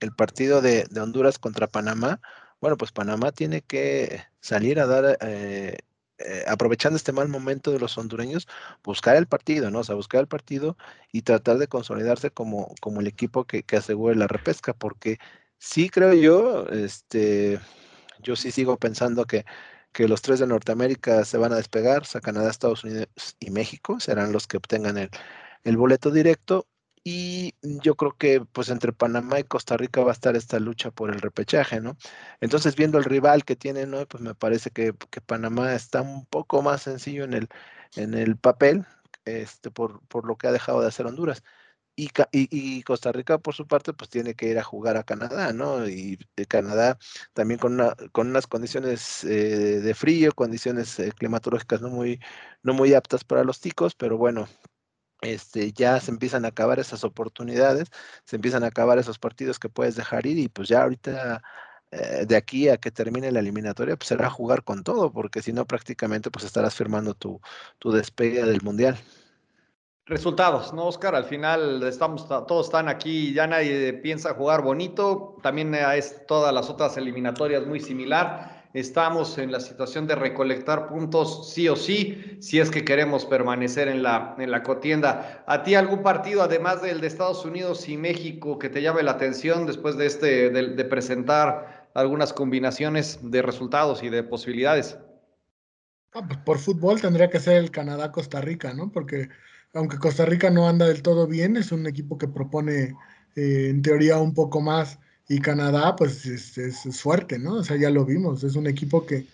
el 0.00 0.12
partido 0.16 0.62
de, 0.62 0.88
Honduras 1.00 1.38
contra 1.38 1.66
Panamá, 1.66 2.20
bueno, 2.60 2.76
pues 2.76 2.92
Panamá 2.92 3.32
tiene 3.32 3.62
que 3.62 4.22
salir 4.40 4.80
a 4.80 4.86
dar, 4.86 5.18
eh, 5.20 5.78
eh, 6.18 6.44
aprovechando 6.48 6.96
este 6.96 7.12
mal 7.12 7.28
momento 7.28 7.70
de 7.70 7.78
los 7.78 7.98
hondureños, 7.98 8.48
buscar 8.82 9.16
el 9.16 9.26
partido, 9.26 9.70
¿no? 9.70 9.80
O 9.80 9.84
sea, 9.84 9.94
buscar 9.94 10.20
el 10.22 10.28
partido 10.28 10.76
y 11.12 11.22
tratar 11.22 11.58
de 11.58 11.68
consolidarse 11.68 12.30
como, 12.30 12.74
como 12.80 13.00
el 13.00 13.06
equipo 13.06 13.44
que, 13.44 13.64
asegure 13.76 14.16
la 14.16 14.26
repesca, 14.26 14.72
porque 14.72 15.18
sí 15.58 15.90
creo 15.90 16.14
yo, 16.14 16.66
este, 16.68 17.60
yo 18.26 18.36
sí 18.36 18.50
sigo 18.50 18.76
pensando 18.78 19.24
que, 19.26 19.44
que 19.92 20.08
los 20.08 20.22
tres 20.22 20.40
de 20.40 20.46
Norteamérica 20.46 21.24
se 21.24 21.38
van 21.38 21.52
a 21.52 21.56
despegar, 21.56 22.02
o 22.02 22.04
sea, 22.04 22.20
Canadá, 22.20 22.50
Estados 22.50 22.84
Unidos 22.84 23.08
y 23.40 23.50
México 23.50 24.00
serán 24.00 24.32
los 24.32 24.46
que 24.46 24.58
obtengan 24.58 24.98
el, 24.98 25.10
el 25.64 25.76
boleto 25.76 26.10
directo 26.10 26.66
y 27.04 27.54
yo 27.62 27.94
creo 27.96 28.16
que 28.16 28.40
pues 28.40 28.68
entre 28.68 28.92
Panamá 28.92 29.38
y 29.38 29.44
Costa 29.44 29.76
Rica 29.76 30.02
va 30.02 30.10
a 30.10 30.12
estar 30.12 30.34
esta 30.36 30.58
lucha 30.58 30.90
por 30.90 31.10
el 31.10 31.20
repechaje, 31.20 31.80
¿no? 31.80 31.96
Entonces, 32.40 32.74
viendo 32.74 32.98
el 32.98 33.04
rival 33.04 33.44
que 33.44 33.54
tienen 33.54 33.94
hoy, 33.94 34.06
pues 34.06 34.22
me 34.22 34.34
parece 34.34 34.70
que, 34.70 34.92
Panamá 35.26 35.74
está 35.74 36.02
un 36.02 36.26
poco 36.26 36.62
más 36.62 36.82
sencillo 36.82 37.22
en 37.24 37.34
el, 37.34 37.48
en 37.94 38.14
el 38.14 38.36
papel 38.36 38.86
este, 39.24 39.70
por, 39.70 40.00
por 40.08 40.26
lo 40.26 40.36
que 40.36 40.48
ha 40.48 40.52
dejado 40.52 40.80
de 40.80 40.88
hacer 40.88 41.06
Honduras. 41.06 41.44
Y, 41.98 42.10
y, 42.30 42.82
Costa 42.82 43.10
Rica, 43.10 43.38
por 43.38 43.54
su 43.54 43.66
parte, 43.66 43.94
pues 43.94 44.10
tiene 44.10 44.34
que 44.34 44.48
ir 44.50 44.58
a 44.58 44.62
jugar 44.62 44.98
a 44.98 45.04
Canadá, 45.04 45.54
¿no? 45.54 45.88
Y 45.88 46.18
Canadá 46.46 46.98
también 47.32 47.58
con, 47.58 47.74
una, 47.74 47.94
con 48.12 48.28
unas 48.28 48.46
condiciones 48.46 49.24
eh, 49.24 49.80
de 49.80 49.94
frío, 49.94 50.32
condiciones 50.32 50.98
eh, 50.98 51.10
climatológicas 51.16 51.80
no 51.80 51.88
muy, 51.88 52.20
no 52.62 52.74
muy 52.74 52.92
aptas 52.92 53.24
para 53.24 53.44
los 53.44 53.60
ticos, 53.60 53.94
pero 53.94 54.18
bueno, 54.18 54.46
este, 55.22 55.72
ya 55.72 56.00
se 56.00 56.10
empiezan 56.10 56.44
a 56.44 56.48
acabar 56.48 56.78
esas 56.78 57.04
oportunidades, 57.04 57.88
se 58.24 58.36
empiezan 58.36 58.64
a 58.64 58.68
acabar 58.68 58.98
esos 58.98 59.18
partidos 59.18 59.58
que 59.58 59.68
puedes 59.68 59.96
dejar 59.96 60.26
ir 60.26 60.38
y 60.38 60.48
pues 60.48 60.68
ya 60.68 60.82
ahorita 60.82 61.42
eh, 61.92 62.26
de 62.26 62.36
aquí 62.36 62.68
a 62.68 62.78
que 62.78 62.90
termine 62.90 63.32
la 63.32 63.40
eliminatoria, 63.40 63.96
pues 63.96 64.08
será 64.08 64.30
jugar 64.30 64.64
con 64.64 64.84
todo, 64.84 65.12
porque 65.12 65.42
si 65.42 65.52
no 65.52 65.66
prácticamente 65.66 66.30
pues 66.30 66.44
estarás 66.44 66.74
firmando 66.74 67.14
tu, 67.14 67.40
tu 67.78 67.92
despegue 67.92 68.44
del 68.44 68.62
Mundial. 68.62 68.98
Resultados, 70.08 70.72
¿no, 70.72 70.86
Oscar? 70.86 71.16
Al 71.16 71.24
final 71.24 71.82
estamos, 71.82 72.28
todos 72.28 72.66
están 72.66 72.88
aquí, 72.88 73.34
ya 73.34 73.48
nadie 73.48 73.92
piensa 73.92 74.34
jugar 74.34 74.62
bonito, 74.62 75.36
también 75.42 75.74
es 75.74 76.24
todas 76.28 76.54
las 76.54 76.70
otras 76.70 76.96
eliminatorias 76.96 77.66
muy 77.66 77.80
similar. 77.80 78.68
Estamos 78.72 79.36
en 79.38 79.50
la 79.50 79.58
situación 79.58 80.06
de 80.06 80.14
recolectar 80.14 80.86
puntos 80.86 81.52
sí 81.52 81.68
o 81.68 81.74
sí, 81.74 82.38
si 82.40 82.60
es 82.60 82.70
que 82.70 82.84
queremos 82.84 83.24
permanecer 83.24 83.88
en 83.88 84.04
la, 84.04 84.36
en 84.38 84.52
la 84.52 84.62
contienda. 84.62 85.42
¿A 85.44 85.64
ti 85.64 85.74
algún 85.74 86.04
partido, 86.04 86.42
además 86.42 86.82
del 86.82 87.00
de 87.00 87.08
Estados 87.08 87.44
Unidos 87.44 87.88
y 87.88 87.96
México, 87.96 88.60
que 88.60 88.68
te 88.68 88.82
llame 88.82 89.02
la 89.02 89.12
atención 89.12 89.66
después 89.66 89.96
de, 89.96 90.06
este, 90.06 90.50
de 90.50 90.84
presentar 90.84 91.88
algunas 91.94 92.32
combinaciones 92.32 93.18
de 93.22 93.42
resultados 93.42 94.04
y 94.04 94.08
de 94.08 94.22
posibilidades? 94.22 94.98
Ah, 96.12 96.22
pues 96.24 96.38
por 96.38 96.58
fútbol 96.58 97.00
tendría 97.00 97.28
que 97.28 97.40
ser 97.40 97.56
el 97.56 97.72
Canadá-Costa 97.72 98.40
Rica, 98.40 98.72
¿no? 98.72 98.92
Porque 98.92 99.28
aunque 99.76 99.98
Costa 99.98 100.24
Rica 100.24 100.50
no 100.50 100.68
anda 100.68 100.86
del 100.86 101.02
todo 101.02 101.26
bien, 101.26 101.56
es 101.56 101.70
un 101.70 101.86
equipo 101.86 102.16
que 102.18 102.28
propone 102.28 102.94
eh, 103.36 103.68
en 103.70 103.82
teoría 103.82 104.18
un 104.18 104.34
poco 104.34 104.60
más 104.60 104.98
y 105.28 105.40
Canadá 105.40 105.94
pues 105.96 106.24
es, 106.26 106.98
fuerte, 106.98 107.38
¿no? 107.38 107.56
O 107.56 107.64
sea, 107.64 107.76
ya 107.76 107.90
lo 107.90 108.04
vimos, 108.04 108.42
es 108.42 108.56
un 108.56 108.66
equipo 108.66 109.04
que, 109.06 109.26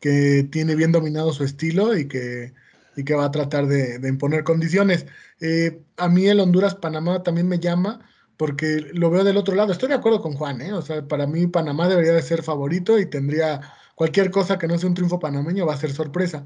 que 0.00 0.48
tiene 0.50 0.76
bien 0.76 0.92
dominado 0.92 1.32
su 1.32 1.44
estilo 1.44 1.96
y 1.96 2.06
que, 2.06 2.52
y 2.96 3.04
que 3.04 3.14
va 3.14 3.24
a 3.26 3.30
tratar 3.30 3.66
de, 3.66 4.00
imponer 4.08 4.44
condiciones. 4.44 5.06
Eh, 5.40 5.82
a 5.96 6.08
mí 6.08 6.26
el 6.26 6.40
Honduras-Panamá 6.40 7.22
también 7.22 7.48
me 7.48 7.58
llama 7.58 8.00
porque 8.36 8.86
lo 8.92 9.10
veo 9.10 9.24
del 9.24 9.36
otro 9.36 9.56
lado. 9.56 9.72
Estoy 9.72 9.88
de 9.88 9.96
acuerdo 9.96 10.22
con 10.22 10.34
Juan, 10.34 10.60
¿eh? 10.60 10.72
O 10.72 10.82
sea, 10.82 11.06
para 11.08 11.26
mí 11.26 11.46
Panamá 11.48 11.88
debería 11.88 12.12
de 12.12 12.22
ser 12.22 12.42
favorito 12.44 12.98
y 13.00 13.06
tendría 13.06 13.60
cualquier 13.96 14.30
cosa 14.30 14.58
que 14.58 14.68
no 14.68 14.78
sea 14.78 14.88
un 14.88 14.94
triunfo 14.94 15.18
panameño 15.18 15.66
va 15.66 15.74
a 15.74 15.78
ser 15.78 15.92
sorpresa. 15.92 16.44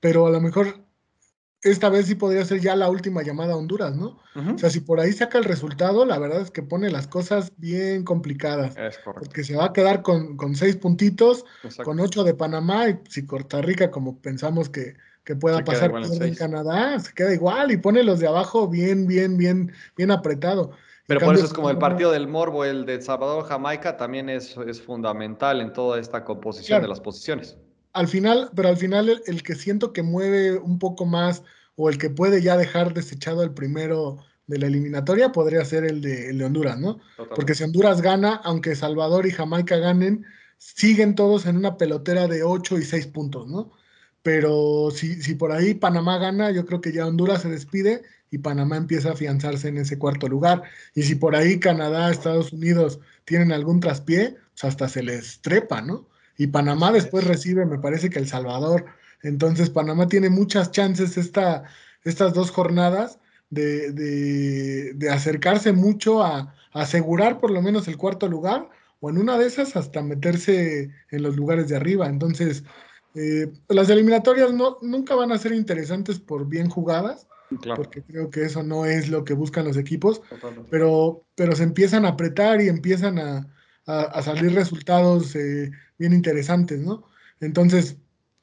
Pero 0.00 0.26
a 0.26 0.30
lo 0.30 0.40
mejor 0.40 0.89
esta 1.62 1.90
vez 1.90 2.06
sí 2.06 2.14
podría 2.14 2.44
ser 2.44 2.60
ya 2.60 2.74
la 2.74 2.88
última 2.88 3.22
llamada 3.22 3.52
a 3.52 3.56
Honduras, 3.56 3.94
¿no? 3.94 4.18
O 4.34 4.58
sea, 4.58 4.70
si 4.70 4.80
por 4.80 4.98
ahí 4.98 5.12
saca 5.12 5.36
el 5.38 5.44
resultado, 5.44 6.06
la 6.06 6.18
verdad 6.18 6.40
es 6.40 6.50
que 6.50 6.62
pone 6.62 6.90
las 6.90 7.06
cosas 7.06 7.52
bien 7.58 8.04
complicadas. 8.04 8.76
Es 8.78 8.98
correcto. 8.98 9.26
Porque 9.26 9.44
se 9.44 9.56
va 9.56 9.66
a 9.66 9.72
quedar 9.72 10.02
con, 10.02 10.54
seis 10.54 10.76
puntitos, 10.76 11.44
con 11.84 12.00
ocho 12.00 12.24
de 12.24 12.34
Panamá, 12.34 12.88
y 12.88 12.98
si 13.08 13.26
Costa 13.26 13.60
Rica, 13.60 13.90
como 13.90 14.18
pensamos 14.20 14.68
que, 14.68 14.94
pueda 15.38 15.62
pasar 15.62 15.92
en 15.94 16.34
Canadá, 16.34 16.98
se 16.98 17.14
queda 17.14 17.32
igual 17.32 17.70
y 17.70 17.76
pone 17.76 18.02
los 18.02 18.18
de 18.18 18.26
abajo 18.26 18.66
bien, 18.66 19.06
bien, 19.06 19.36
bien, 19.36 19.72
bien 19.96 20.10
apretado. 20.10 20.72
Pero 21.06 21.20
por 21.20 21.36
eso 21.36 21.44
es 21.44 21.52
como 21.52 21.70
el 21.70 21.78
partido 21.78 22.10
del 22.10 22.26
Morbo, 22.26 22.64
el 22.64 22.84
de 22.84 23.00
Salvador-Jamaica, 23.00 23.96
también 23.96 24.28
es, 24.28 24.56
es 24.66 24.82
fundamental 24.82 25.60
en 25.60 25.72
toda 25.72 26.00
esta 26.00 26.24
composición 26.24 26.82
de 26.82 26.88
las 26.88 26.98
posiciones 26.98 27.56
al 27.92 28.08
final, 28.08 28.50
pero 28.54 28.68
al 28.68 28.76
final 28.76 29.22
el, 29.26 29.42
que 29.42 29.54
siento 29.54 29.92
que 29.92 30.02
mueve 30.02 30.58
un 30.58 30.78
poco 30.78 31.06
más 31.06 31.42
o 31.76 31.88
el 31.88 31.98
que 31.98 32.10
puede 32.10 32.42
ya 32.42 32.56
dejar 32.56 32.94
desechado 32.94 33.42
el 33.42 33.52
primero 33.52 34.18
de 34.46 34.58
la 34.58 34.66
eliminatoria 34.66 35.32
podría 35.32 35.64
ser 35.64 35.84
el 35.84 36.00
de, 36.00 36.44
Honduras, 36.44 36.78
¿no? 36.78 36.98
Porque 37.34 37.54
si 37.54 37.62
Honduras 37.62 38.02
gana, 38.02 38.40
aunque 38.44 38.74
Salvador 38.74 39.26
y 39.26 39.30
Jamaica 39.30 39.76
ganen, 39.76 40.24
siguen 40.58 41.14
todos 41.14 41.46
en 41.46 41.56
una 41.56 41.76
pelotera 41.76 42.26
de 42.26 42.42
8 42.42 42.78
y 42.78 42.82
6 42.82 43.06
puntos, 43.08 43.48
¿no? 43.48 43.72
Pero 44.22 44.90
si, 44.92 45.22
si 45.22 45.34
por 45.34 45.52
ahí 45.52 45.74
Panamá 45.74 46.18
gana, 46.18 46.50
yo 46.50 46.66
creo 46.66 46.80
que 46.80 46.92
ya 46.92 47.06
Honduras 47.06 47.42
se 47.42 47.48
despide 47.48 48.02
y 48.30 48.38
Panamá 48.38 48.76
empieza 48.76 49.10
a 49.10 49.12
afianzarse 49.12 49.68
en 49.68 49.78
ese 49.78 49.98
cuarto 49.98 50.28
lugar. 50.28 50.62
Y 50.94 51.02
si 51.02 51.14
por 51.14 51.34
ahí 51.34 51.58
Canadá, 51.58 52.10
Estados 52.10 52.52
Unidos 52.52 53.00
tienen 53.24 53.52
algún 53.52 53.80
traspié, 53.80 54.36
pues 54.52 54.64
hasta 54.64 54.88
se 54.88 55.02
les 55.02 55.40
trepa, 55.40 55.80
¿no? 55.80 56.08
Y 56.40 56.46
Panamá 56.46 56.90
después 56.90 57.24
recibe, 57.24 57.66
me 57.66 57.78
parece 57.78 58.08
que 58.08 58.18
El 58.18 58.26
Salvador. 58.26 58.86
Entonces 59.22 59.68
Panamá 59.68 60.08
tiene 60.08 60.30
muchas 60.30 60.70
chances 60.70 61.18
esta, 61.18 61.64
estas 62.02 62.32
dos 62.32 62.50
jornadas 62.50 63.18
de, 63.50 64.96
acercarse 65.12 65.72
mucho 65.72 66.22
a, 66.22 66.54
asegurar 66.72 67.40
por 67.40 67.50
lo 67.50 67.60
menos 67.60 67.88
el 67.88 67.98
cuarto 67.98 68.26
lugar 68.26 68.70
o 69.00 69.10
en 69.10 69.18
una 69.18 69.36
de 69.36 69.48
esas 69.48 69.76
hasta 69.76 70.02
meterse 70.02 70.88
en 71.10 71.22
los 71.22 71.36
lugares 71.36 71.68
de 71.68 71.76
arriba. 71.76 72.06
Entonces, 72.06 72.64
eh, 73.14 73.52
las 73.68 73.90
eliminatorias 73.90 74.50
no, 74.54 74.78
nunca 74.80 75.14
van 75.14 75.32
a 75.32 75.38
ser 75.38 75.52
interesantes 75.52 76.20
por 76.20 76.48
bien 76.48 76.70
jugadas, 76.70 77.26
porque 77.76 78.02
creo 78.02 78.30
que 78.30 78.46
eso 78.46 78.62
no 78.62 78.86
es 78.86 79.10
lo 79.10 79.24
que 79.24 79.34
buscan 79.34 79.66
los 79.66 79.76
equipos, 79.76 80.22
pero, 80.70 81.22
pero 81.34 81.54
se 81.54 81.64
empiezan 81.64 82.06
a 82.06 82.10
apretar 82.10 82.62
y 82.62 82.68
empiezan 82.68 83.18
a, 83.18 83.46
a, 83.86 84.22
salir 84.22 84.54
resultados 84.54 85.34
eh, 85.36 85.70
bien 86.00 86.12
interesantes, 86.14 86.80
¿no? 86.80 87.04
Entonces, 87.40 87.98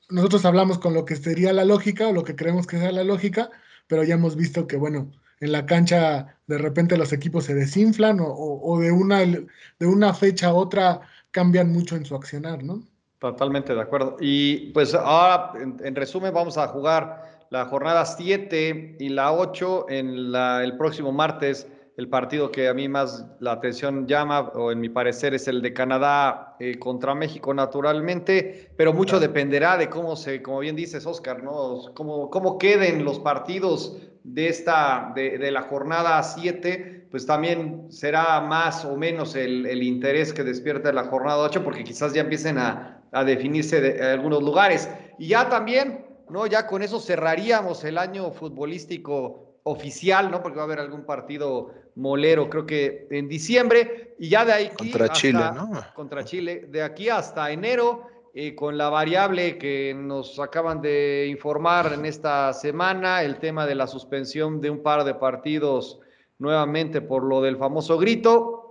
nosotros 0.09 0.45
hablamos 0.45 0.77
con 0.77 0.93
lo 0.93 1.03
que 1.03 1.17
sería 1.17 1.51
la 1.51 1.65
lógica 1.65 2.07
o 2.07 2.13
lo 2.13 2.23
que 2.23 2.35
creemos 2.35 2.67
que 2.67 2.77
sea 2.77 2.91
la 2.93 3.03
lógica, 3.03 3.49
pero 3.87 4.03
ya 4.03 4.13
hemos 4.13 4.35
visto 4.37 4.67
que, 4.67 4.77
bueno, 4.77 5.11
en 5.39 5.51
la 5.51 5.65
cancha 5.65 6.37
de 6.47 6.57
repente 6.57 6.97
los 6.97 7.11
equipos 7.11 7.45
se 7.45 7.55
desinflan 7.55 8.19
o, 8.21 8.79
de, 8.79 8.91
una, 8.91 9.19
de 9.19 9.85
una 9.85 10.13
fecha 10.13 10.47
a 10.47 10.53
otra 10.53 11.01
cambian 11.31 11.71
mucho 11.71 11.95
en 11.95 12.05
su 12.05 12.15
accionar, 12.15 12.63
¿no? 12.63 12.83
Totalmente 13.19 13.73
de 13.73 13.81
acuerdo. 13.81 14.17
Y 14.19 14.71
pues 14.71 14.93
ahora, 14.93 15.53
en, 15.59 15.95
resumen, 15.95 16.33
vamos 16.33 16.57
a 16.57 16.67
jugar 16.67 17.45
la 17.49 17.65
jornada 17.65 18.05
7 18.05 18.97
y 18.99 19.09
la 19.09 19.33
8 19.33 19.87
en 19.89 20.09
el 20.35 20.77
próximo 20.77 21.11
martes 21.11 21.67
el 21.97 22.09
partido 22.09 22.51
que 22.51 22.67
a 22.67 22.75
mí 22.75 22.87
más 22.87 23.25
la 23.39 23.53
atención 23.53 24.05
llama, 24.05 24.51
o 24.53 24.71
en 24.71 24.79
mi 24.79 24.87
parecer, 24.87 25.33
es 25.33 25.47
el 25.47 25.63
de 25.63 25.73
Canadá 25.73 26.55
eh, 26.59 26.77
contra 26.77 27.15
México, 27.15 27.55
naturalmente, 27.55 28.69
pero 28.77 28.93
mucho 28.93 29.19
dependerá 29.19 29.77
de 29.77 29.89
cómo 29.89 30.15
se, 30.15 30.43
como 30.43 30.59
bien 30.59 30.75
dices, 30.75 31.07
Oscar, 31.07 31.43
¿no? 31.43 31.91
Cómo, 31.95 32.29
cómo 32.29 32.59
queden 32.59 33.03
los 33.03 33.17
partidos 33.17 33.97
de 34.23 34.47
esta, 34.47 35.11
de, 35.15 35.51
la 35.51 35.63
jornada 35.63 36.21
7, 36.21 37.07
pues 37.09 37.25
también 37.25 37.87
será 37.89 38.41
más 38.41 38.85
o 38.85 38.95
menos 38.95 39.35
el, 39.35 39.81
interés 39.81 40.33
que 40.33 40.43
despierta 40.43 40.93
la 40.93 41.05
jornada 41.05 41.39
8, 41.39 41.63
porque 41.63 41.83
quizás 41.83 42.13
ya 42.13 42.21
empiecen 42.21 42.59
a, 42.59 43.01
a 43.11 43.23
definirse 43.23 43.81
de, 43.81 44.03
algunos 44.11 44.43
lugares. 44.43 44.87
Y 45.17 45.29
ya 45.29 45.49
también, 45.49 46.05
¿no? 46.29 46.45
Ya 46.45 46.67
con 46.67 46.83
eso 46.83 46.99
cerraríamos 46.99 47.83
el 47.85 47.97
año 47.97 48.29
futbolístico 48.29 49.46
oficial, 49.67 50.31
¿no? 50.31 50.41
Porque 50.41 50.57
va 50.57 50.63
a 50.63 50.65
haber 50.65 50.79
algún 50.79 51.05
partido 51.05 51.71
molero, 51.95 52.49
creo 52.49 52.65
que 52.65 53.07
en 53.11 53.27
diciembre, 53.27 54.15
y 54.17 54.29
ya 54.29 54.45
de 54.45 54.53
ahí. 54.53 54.69
Contra 54.69 55.09
Chile, 55.09 55.43
¿no? 55.53 55.71
Contra 55.93 56.23
Chile, 56.23 56.67
de 56.69 56.81
aquí 56.81 57.09
hasta 57.09 57.51
enero, 57.51 58.07
eh, 58.33 58.55
con 58.55 58.77
la 58.77 58.89
variable 58.89 59.57
que 59.57 59.93
nos 59.95 60.39
acaban 60.39 60.81
de 60.81 61.27
informar 61.29 61.93
en 61.93 62.05
esta 62.05 62.53
semana, 62.53 63.23
el 63.23 63.39
tema 63.39 63.65
de 63.65 63.75
la 63.75 63.87
suspensión 63.87 64.61
de 64.61 64.69
un 64.69 64.81
par 64.83 65.03
de 65.03 65.15
partidos 65.15 65.99
nuevamente 66.39 67.01
por 67.01 67.23
lo 67.23 67.41
del 67.41 67.57
famoso 67.57 67.97
grito. 67.97 68.63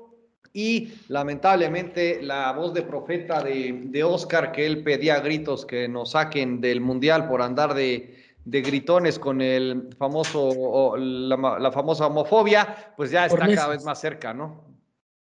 Y 0.53 0.95
lamentablemente 1.09 2.23
la 2.23 2.51
voz 2.53 2.73
de 2.73 2.81
profeta 2.81 3.43
de, 3.43 3.83
de 3.89 4.05
Oscar, 4.05 4.53
que 4.53 4.65
él 4.65 4.83
pedía 4.83 5.21
gritos 5.21 5.67
que 5.67 5.87
nos 5.87 6.13
saquen 6.13 6.63
del 6.63 6.81
Mundial 6.81 7.29
por 7.29 7.43
andar 7.43 7.75
de, 7.75 8.26
de 8.47 8.63
gritones 8.63 9.19
con 9.19 9.41
el 9.41 9.89
famoso, 9.99 10.97
la, 10.97 11.73
famosa 11.73 12.07
homofobia, 12.07 12.93
pues 12.97 13.11
ya 13.11 13.27
está 13.27 13.47
cada 13.47 13.69
vez 13.69 13.85
más 13.85 14.01
cerca, 14.01 14.33
¿no? 14.33 14.65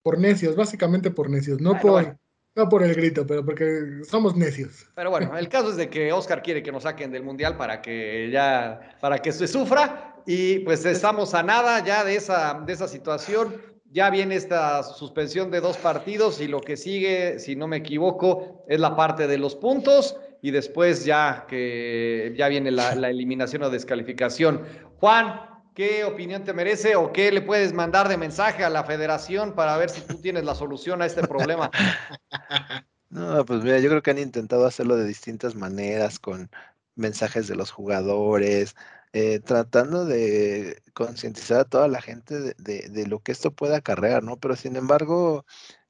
Por 0.04 0.20
necios, 0.20 0.58
básicamente 0.58 1.10
por 1.10 1.30
necios, 1.30 1.60
no 1.60 1.80
por... 1.80 2.18
No 2.56 2.70
por 2.70 2.84
el 2.84 2.94
grito, 2.94 3.26
pero 3.26 3.44
porque 3.44 4.04
somos 4.08 4.36
necios. 4.36 4.88
Pero 4.94 5.10
bueno, 5.10 5.36
el 5.36 5.50
caso 5.50 5.72
es 5.72 5.76
de 5.76 5.90
que 5.90 6.14
Oscar 6.14 6.44
quiere 6.44 6.62
que 6.62 6.72
nos 6.72 6.84
saquen 6.84 7.12
del 7.12 7.24
mundial 7.24 7.58
para 7.58 7.82
que 7.82 8.30
ya, 8.32 8.96
para 9.02 9.18
que 9.18 9.32
se 9.32 9.48
sufra 9.48 10.22
y 10.28 10.60
pues 10.60 10.86
estamos 10.86 11.34
a 11.34 11.42
nada 11.42 11.84
ya 11.84 12.04
de 12.04 12.16
esa, 12.16 12.62
de 12.64 12.74
esa 12.74 12.88
situación. 12.88 13.56
Ya 13.90 14.12
viene 14.12 14.36
esta 14.36 14.84
suspensión 14.84 15.50
de 15.50 15.62
dos 15.62 15.78
partidos 15.78 16.42
y 16.42 16.48
lo 16.48 16.62
que 16.62 16.78
sigue, 16.78 17.40
si 17.40 17.56
no 17.56 17.68
me 17.68 17.78
equivoco, 17.78 18.64
es 18.68 18.80
la 18.80 18.96
parte 18.96 19.26
de 19.26 19.40
los 19.40 19.56
puntos 19.56 20.16
y 20.44 20.52
después 20.52 21.06
ya 21.06 21.46
que 21.48 22.36
ya 22.38 22.50
viene 22.50 22.70
la, 22.70 22.92
eliminación 22.92 23.64
o 23.64 23.70
descalificación. 23.70 24.62
Juan, 24.98 25.40
¿qué 25.74 26.04
opinión 26.04 26.44
te 26.44 26.52
merece 26.52 26.98
o 26.98 27.14
qué 27.14 27.32
le 27.32 27.42
puedes 27.42 27.72
mandar 27.72 28.10
de 28.10 28.18
mensaje 28.18 28.66
a 28.66 28.70
la 28.70 28.84
federación 28.84 29.56
para 29.56 29.78
ver 29.78 29.90
si 29.90 30.02
tú 30.02 30.16
tienes 30.16 30.44
la 30.44 30.54
solución 30.54 31.02
a 31.02 31.08
este 31.08 31.26
problema? 31.26 31.72
No, 33.10 33.46
pues 33.46 33.64
mira, 33.64 33.78
yo 33.78 33.90
creo 33.90 34.02
que 34.02 34.10
han 34.10 34.18
intentado 34.18 34.66
hacerlo 34.66 34.96
de 34.96 35.06
distintas 35.06 35.54
maneras 35.54 36.18
con 36.18 36.50
mensajes 36.96 37.48
de 37.48 37.56
los 37.56 37.70
jugadores, 37.70 38.76
eh, 39.12 39.40
tratando 39.40 40.06
de 40.06 40.82
concientizar 40.96 41.60
a 41.60 41.66
toda 41.66 41.88
la 41.88 42.02
gente 42.02 42.56
de, 42.58 43.08
lo 43.08 43.20
que 43.20 43.32
esto 43.32 43.52
puede 43.52 43.76
acarrear, 43.76 44.24
¿no? 44.24 44.38
Pero 44.38 44.56
sin 44.56 44.78
embargo, 44.78 45.46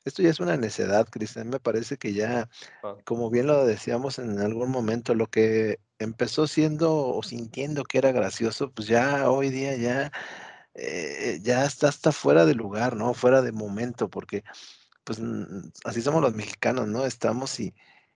esto 0.05 0.21
ya 0.21 0.29
es 0.29 0.39
una 0.39 0.57
necedad, 0.57 1.07
Cristian. 1.09 1.49
Me 1.49 1.59
parece 1.59 1.97
que 1.97 2.13
ya, 2.13 2.49
ah. 2.83 2.95
como 3.05 3.29
bien 3.29 3.47
lo 3.47 3.65
decíamos 3.65 4.19
en 4.19 4.39
algún 4.39 4.69
momento, 4.71 5.15
lo 5.15 5.27
que 5.27 5.79
empezó 5.99 6.47
siendo 6.47 7.07
o 7.07 7.23
sintiendo 7.23 7.83
que 7.83 7.97
era 7.99 8.11
gracioso, 8.11 8.71
pues 8.71 8.87
ya 8.87 9.29
hoy 9.29 9.49
día 9.49 9.75
ya, 9.77 10.11
eh, 10.73 11.39
ya 11.41 11.65
está 11.65 11.89
hasta 11.89 12.11
fuera 12.11 12.45
de 12.45 12.55
lugar, 12.55 12.95
¿no? 12.95 13.13
Fuera 13.13 13.41
de 13.41 13.51
momento, 13.51 14.09
porque 14.09 14.43
pues 15.03 15.19
así 15.85 16.01
somos 16.01 16.21
los 16.21 16.35
mexicanos, 16.35 16.87
¿no? 16.87 17.05
Estamos 17.05 17.59
y, 17.59 17.73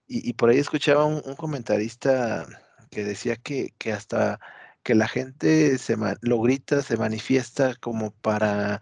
y, 0.07 0.33
por 0.33 0.49
ahí 0.49 0.57
escuchaba 0.57 1.05
un, 1.05 1.21
comentarista 1.35 2.47
que 2.91 3.03
decía 3.03 3.35
que, 3.35 3.73
que, 3.77 3.93
hasta 3.93 4.39
que 4.83 4.95
la 4.95 5.07
gente 5.07 5.77
se 5.77 5.97
lo 6.21 6.41
grita, 6.41 6.81
se 6.81 6.97
manifiesta 6.97 7.75
como 7.75 8.11
para 8.11 8.81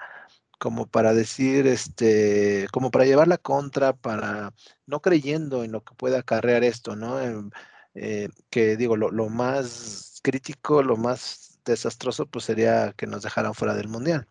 como 0.65 0.87
para 0.87 1.13
decir, 1.13 1.67
este, 1.67 2.65
como 2.71 2.89
para 2.89 3.05
llevar 3.05 3.27
la 3.27 3.37
contra, 3.37 3.93
para 3.93 4.51
no 4.87 4.99
creyendo 4.99 5.63
en 5.63 5.71
lo 5.71 5.83
que 5.83 5.93
pueda 5.93 6.17
acarrear 6.19 6.63
esto, 6.63 6.95
¿no? 6.95 7.21
Em, 7.21 7.51
eh, 7.93 8.29
que 8.49 8.75
digo, 8.75 8.97
lo, 8.97 9.11
lo, 9.11 9.29
más 9.29 10.21
crítico, 10.23 10.81
lo 10.81 10.97
más 10.97 11.59
desastroso, 11.65 12.25
pues 12.25 12.45
sería 12.45 12.93
que 12.97 13.05
nos 13.05 13.21
dejaran 13.21 13.53
fuera 13.53 13.75
del 13.75 13.89
mundial. 13.89 14.27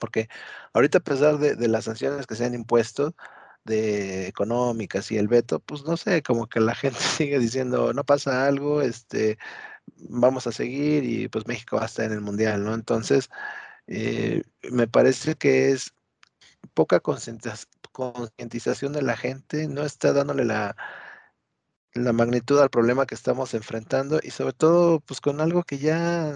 Porque 0.00 0.28
ahorita, 0.72 0.98
a 0.98 1.02
pesar 1.02 1.38
de, 1.38 1.56
de 1.56 1.68
las 1.68 1.84
sanciones 1.84 2.26
que 2.26 2.36
se 2.36 2.46
han 2.46 2.54
impuesto, 2.54 3.14
de 3.64 4.28
económicas 4.28 5.10
y 5.12 5.18
el 5.18 5.28
veto, 5.28 5.60
pues 5.60 5.84
no 5.84 5.96
sé, 5.98 6.22
como 6.22 6.48
que 6.48 6.60
la 6.60 6.74
gente 6.74 7.00
sigue 7.00 7.38
diciendo, 7.38 7.92
no 7.92 8.04
pasa 8.04 8.46
algo, 8.46 8.82
este, 8.82 9.38
vamos 10.08 10.46
a 10.46 10.52
seguir 10.52 11.04
y 11.04 11.28
pues 11.28 11.46
México 11.46 11.76
va 11.76 11.82
a 11.82 11.86
estar 11.86 12.06
en 12.06 12.12
el 12.12 12.22
mundial, 12.22 12.64
¿no? 12.64 12.74
Entonces, 12.74 13.30
eh, 13.90 14.42
me 14.70 14.86
parece 14.86 15.34
que 15.34 15.70
es 15.72 15.94
poca 16.74 17.00
concientización 17.00 18.92
de 18.92 19.02
la 19.02 19.16
gente, 19.16 19.66
no 19.68 19.82
está 19.84 20.12
dándole 20.12 20.44
la, 20.44 20.76
magnitud 21.94 22.60
al 22.60 22.70
problema 22.70 23.06
que 23.06 23.16
estamos 23.16 23.52
enfrentando 23.54 24.20
y 24.22 24.30
sobre 24.30 24.52
todo 24.52 25.00
pues 25.00 25.20
con 25.20 25.40
algo 25.40 25.64
que 25.64 25.78
ya, 25.78 26.32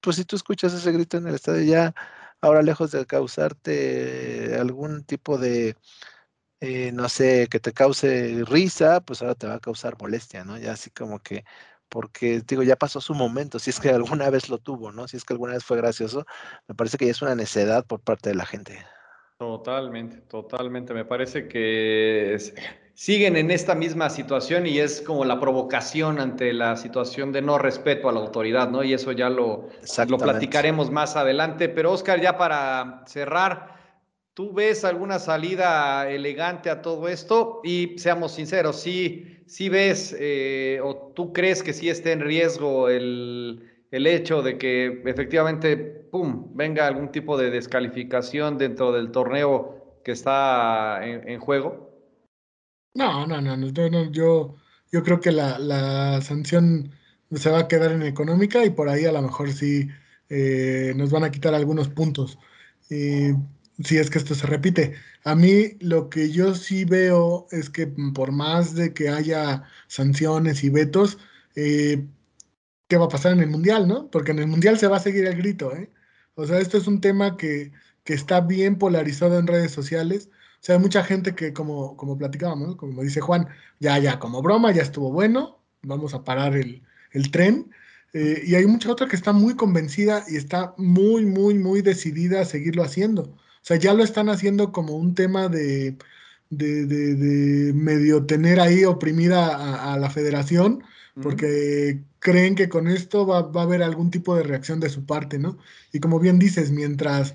pues 0.00 0.16
si 0.16 0.24
tú 0.24 0.36
escuchas 0.36 0.74
ese 0.74 0.92
grito 0.92 1.16
en 1.16 1.26
el 1.28 1.34
estadio 1.36 1.62
ya, 1.62 1.94
ahora 2.42 2.62
lejos 2.62 2.90
de 2.92 3.06
causarte 3.06 4.56
algún 4.58 5.04
tipo 5.04 5.38
de, 5.38 5.76
eh, 6.60 6.92
no 6.92 7.08
sé, 7.08 7.48
que 7.50 7.60
te 7.60 7.72
cause 7.72 8.44
risa, 8.46 9.00
pues 9.00 9.22
ahora 9.22 9.34
te 9.36 9.46
va 9.46 9.54
a 9.54 9.60
causar 9.60 9.96
molestia, 10.00 10.44
¿no? 10.44 10.58
Ya 10.58 10.72
así 10.72 10.90
como 10.90 11.20
que 11.20 11.44
porque 11.88 12.42
digo, 12.46 12.62
ya 12.62 12.76
pasó 12.76 13.00
su 13.00 13.14
momento, 13.14 13.58
si 13.58 13.70
es 13.70 13.80
que 13.80 13.90
alguna 13.90 14.30
vez 14.30 14.48
lo 14.48 14.58
tuvo, 14.58 14.92
¿no? 14.92 15.08
Si 15.08 15.16
es 15.16 15.24
que 15.24 15.34
alguna 15.34 15.54
vez 15.54 15.64
fue 15.64 15.76
gracioso, 15.76 16.26
me 16.66 16.74
parece 16.74 16.98
que 16.98 17.06
ya 17.06 17.12
es 17.12 17.22
una 17.22 17.34
necedad 17.34 17.84
por 17.86 18.00
parte 18.00 18.30
de 18.30 18.36
la 18.36 18.46
gente. 18.46 18.78
Totalmente, 19.38 20.16
totalmente. 20.22 20.92
Me 20.92 21.04
parece 21.04 21.46
que 21.46 22.36
siguen 22.94 23.36
en 23.36 23.52
esta 23.52 23.76
misma 23.76 24.10
situación 24.10 24.66
y 24.66 24.80
es 24.80 25.00
como 25.00 25.24
la 25.24 25.38
provocación 25.38 26.18
ante 26.18 26.52
la 26.52 26.76
situación 26.76 27.30
de 27.30 27.40
no 27.40 27.56
respeto 27.56 28.08
a 28.08 28.12
la 28.12 28.18
autoridad, 28.18 28.68
¿no? 28.68 28.82
Y 28.82 28.94
eso 28.94 29.12
ya 29.12 29.30
lo, 29.30 29.68
lo 30.08 30.18
platicaremos 30.18 30.90
más 30.90 31.14
adelante. 31.14 31.68
Pero 31.68 31.92
Oscar, 31.92 32.20
ya 32.20 32.36
para 32.36 33.04
cerrar, 33.06 33.77
¿Tú 34.38 34.52
ves 34.52 34.84
alguna 34.84 35.18
salida 35.18 36.08
elegante 36.08 36.70
a 36.70 36.80
todo 36.80 37.08
esto? 37.08 37.60
Y 37.64 37.98
seamos 37.98 38.36
sinceros, 38.36 38.80
¿sí, 38.80 39.42
sí 39.48 39.68
ves 39.68 40.14
eh, 40.16 40.78
o 40.80 41.12
tú 41.12 41.32
crees 41.32 41.60
que 41.60 41.72
sí 41.72 41.88
esté 41.88 42.12
en 42.12 42.20
riesgo 42.20 42.88
el, 42.88 43.68
hecho 43.90 44.40
de 44.40 44.56
que 44.56 45.02
efectivamente, 45.06 45.76
¡pum!, 45.76 46.54
venga 46.54 46.86
algún 46.86 47.10
tipo 47.10 47.36
de 47.36 47.50
descalificación 47.50 48.58
dentro 48.58 48.92
del 48.92 49.10
torneo 49.10 49.98
que 50.04 50.12
está 50.12 51.00
en, 51.04 51.40
juego? 51.40 51.90
No, 52.94 53.26
no, 53.26 53.40
no, 53.40 54.12
yo, 54.12 54.54
yo 54.92 55.02
creo 55.02 55.18
que 55.18 55.32
la, 55.32 56.20
sanción 56.22 56.92
se 57.34 57.50
va 57.50 57.58
a 57.58 57.66
quedar 57.66 57.90
en 57.90 58.02
económica 58.02 58.64
y 58.64 58.70
por 58.70 58.88
ahí 58.88 59.04
a 59.04 59.10
lo 59.10 59.20
mejor 59.20 59.50
sí 59.50 59.88
eh, 60.28 60.92
nos 60.94 61.10
van 61.10 61.24
a 61.24 61.32
quitar 61.32 61.56
algunos 61.56 61.88
puntos. 61.88 62.38
Eh, 62.88 63.34
si 63.84 63.98
es 63.98 64.10
que 64.10 64.18
esto 64.18 64.34
se 64.34 64.46
repite. 64.46 64.94
A 65.24 65.34
mí 65.34 65.76
lo 65.80 66.08
que 66.10 66.30
yo 66.30 66.54
sí 66.54 66.84
veo 66.84 67.46
es 67.50 67.70
que 67.70 67.86
por 67.86 68.32
más 68.32 68.74
de 68.74 68.92
que 68.92 69.08
haya 69.08 69.64
sanciones 69.86 70.64
y 70.64 70.70
vetos, 70.70 71.18
eh, 71.54 72.06
¿qué 72.88 72.96
va 72.96 73.06
a 73.06 73.08
pasar 73.08 73.32
en 73.32 73.40
el 73.40 73.50
Mundial, 73.50 73.88
no? 73.88 74.10
Porque 74.10 74.32
en 74.32 74.40
el 74.40 74.48
Mundial 74.48 74.78
se 74.78 74.88
va 74.88 74.96
a 74.96 75.00
seguir 75.00 75.26
el 75.26 75.36
grito, 75.36 75.74
¿eh? 75.76 75.90
O 76.34 76.46
sea, 76.46 76.60
esto 76.60 76.78
es 76.78 76.86
un 76.86 77.00
tema 77.00 77.36
que, 77.36 77.72
está 78.06 78.40
bien 78.40 78.78
polarizado 78.78 79.38
en 79.38 79.46
redes 79.46 79.70
sociales. 79.72 80.30
O 80.32 80.62
sea, 80.62 80.76
hay 80.76 80.80
mucha 80.80 81.04
gente 81.04 81.34
que, 81.34 81.52
como, 81.52 81.94
como 81.96 82.16
platicábamos, 82.16 82.76
como 82.76 83.02
dice 83.02 83.20
Juan, 83.20 83.48
ya, 83.80 83.98
ya, 83.98 84.18
como 84.18 84.40
broma, 84.40 84.72
ya 84.72 84.82
estuvo 84.82 85.12
bueno, 85.12 85.62
vamos 85.82 86.14
a 86.14 86.24
parar 86.24 86.56
el, 86.56 86.82
el 87.12 87.30
tren. 87.30 87.70
Eh, 88.14 88.42
y 88.46 88.54
hay 88.54 88.66
mucha 88.66 88.90
otra 88.90 89.08
que 89.08 89.16
está 89.16 89.32
muy 89.32 89.56
convencida 89.56 90.24
y 90.26 90.36
está 90.36 90.74
muy, 90.78 91.26
muy, 91.26 91.54
muy 91.54 91.82
decidida 91.82 92.40
a 92.40 92.44
seguirlo 92.46 92.82
haciendo. 92.82 93.36
O 93.62 93.64
sea, 93.68 93.76
ya 93.76 93.94
lo 93.94 94.02
están 94.04 94.28
haciendo 94.28 94.72
como 94.72 94.96
un 94.96 95.14
tema 95.14 95.48
de, 95.48 95.96
de, 96.50 97.72
medio 97.74 98.26
tener 98.26 98.60
ahí 98.60 98.84
oprimida 98.84 99.92
a, 99.92 99.98
la 99.98 100.10
federación, 100.10 100.82
porque 101.20 102.00
creen 102.20 102.54
que 102.54 102.68
con 102.68 102.88
esto 102.88 103.26
va, 103.26 103.38
a 103.38 103.62
haber 103.62 103.82
algún 103.82 104.10
tipo 104.10 104.36
de 104.36 104.44
reacción 104.44 104.80
de 104.80 104.88
su 104.88 105.04
parte, 105.04 105.38
¿no? 105.38 105.58
Y 105.92 106.00
como 106.00 106.20
bien 106.20 106.38
dices, 106.38 106.70
mientras 106.70 107.34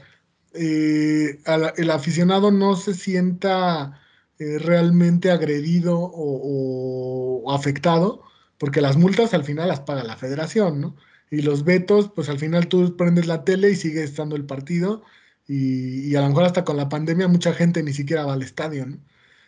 eh, 0.53 1.39
el 1.77 1.89
aficionado 1.91 2.51
no 2.51 2.75
se 2.75 2.93
sienta 2.93 3.99
eh, 4.39 4.57
realmente 4.59 5.31
agredido 5.31 5.99
o, 5.99 7.51
afectado, 7.51 8.23
porque 8.57 8.81
las 8.81 8.97
multas 8.97 9.33
al 9.33 9.43
final 9.43 9.67
las 9.67 9.81
paga 9.81 10.03
la 10.03 10.17
federación, 10.17 10.79
¿no? 10.81 10.95
Y 11.29 11.41
los 11.41 11.63
vetos, 11.65 12.11
pues 12.13 12.29
al 12.29 12.39
final 12.39 12.67
tú 12.67 12.95
prendes 12.95 13.27
la 13.27 13.43
tele 13.43 13.71
y 13.71 13.75
sigue 13.75 14.03
estando 14.03 14.35
el 14.35 14.45
partido 14.45 15.03
y, 15.47 16.15
a 16.15 16.21
lo 16.21 16.29
mejor 16.29 16.45
hasta 16.45 16.63
con 16.63 16.77
la 16.77 16.89
pandemia 16.89 17.27
mucha 17.27 17.53
gente 17.53 17.83
ni 17.83 17.93
siquiera 17.93 18.25
va 18.25 18.33
al 18.33 18.43
estadio. 18.43 18.85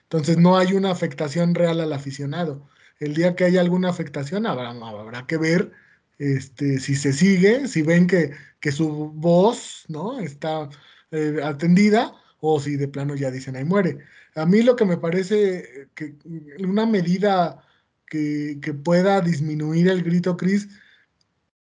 Entonces 0.03 0.37
no 0.37 0.57
hay 0.57 0.73
una 0.73 0.91
afectación 0.91 1.55
real 1.55 1.79
al 1.81 1.93
aficionado. 1.93 2.67
El 2.99 3.13
día 3.15 3.35
que 3.35 3.45
haya 3.45 3.61
alguna 3.61 3.89
afectación 3.89 4.45
habrá, 4.45 4.69
habrá 4.71 5.25
que 5.27 5.37
ver 5.37 5.71
este, 6.19 6.79
si 6.79 6.95
se 6.95 7.13
sigue, 7.13 7.67
si 7.67 7.81
ven 7.81 8.07
que, 8.07 8.31
que 8.59 8.71
su 8.71 9.11
voz 9.13 9.85
¿no? 9.87 10.19
está 10.19 10.69
eh, 11.11 11.39
atendida 11.43 12.13
o 12.39 12.59
si 12.59 12.77
de 12.77 12.87
plano 12.87 13.15
ya 13.15 13.31
dicen 13.31 13.55
ahí 13.55 13.65
muere. 13.65 13.99
A 14.35 14.45
mí 14.45 14.61
lo 14.61 14.75
que 14.75 14.85
me 14.85 14.97
parece 14.97 15.89
que 15.95 16.15
una 16.59 16.85
medida 16.85 17.65
que, 18.07 18.73
pueda 18.83 19.21
disminuir 19.21 19.89
el 19.89 20.03
grito, 20.03 20.37
Cris, 20.37 20.69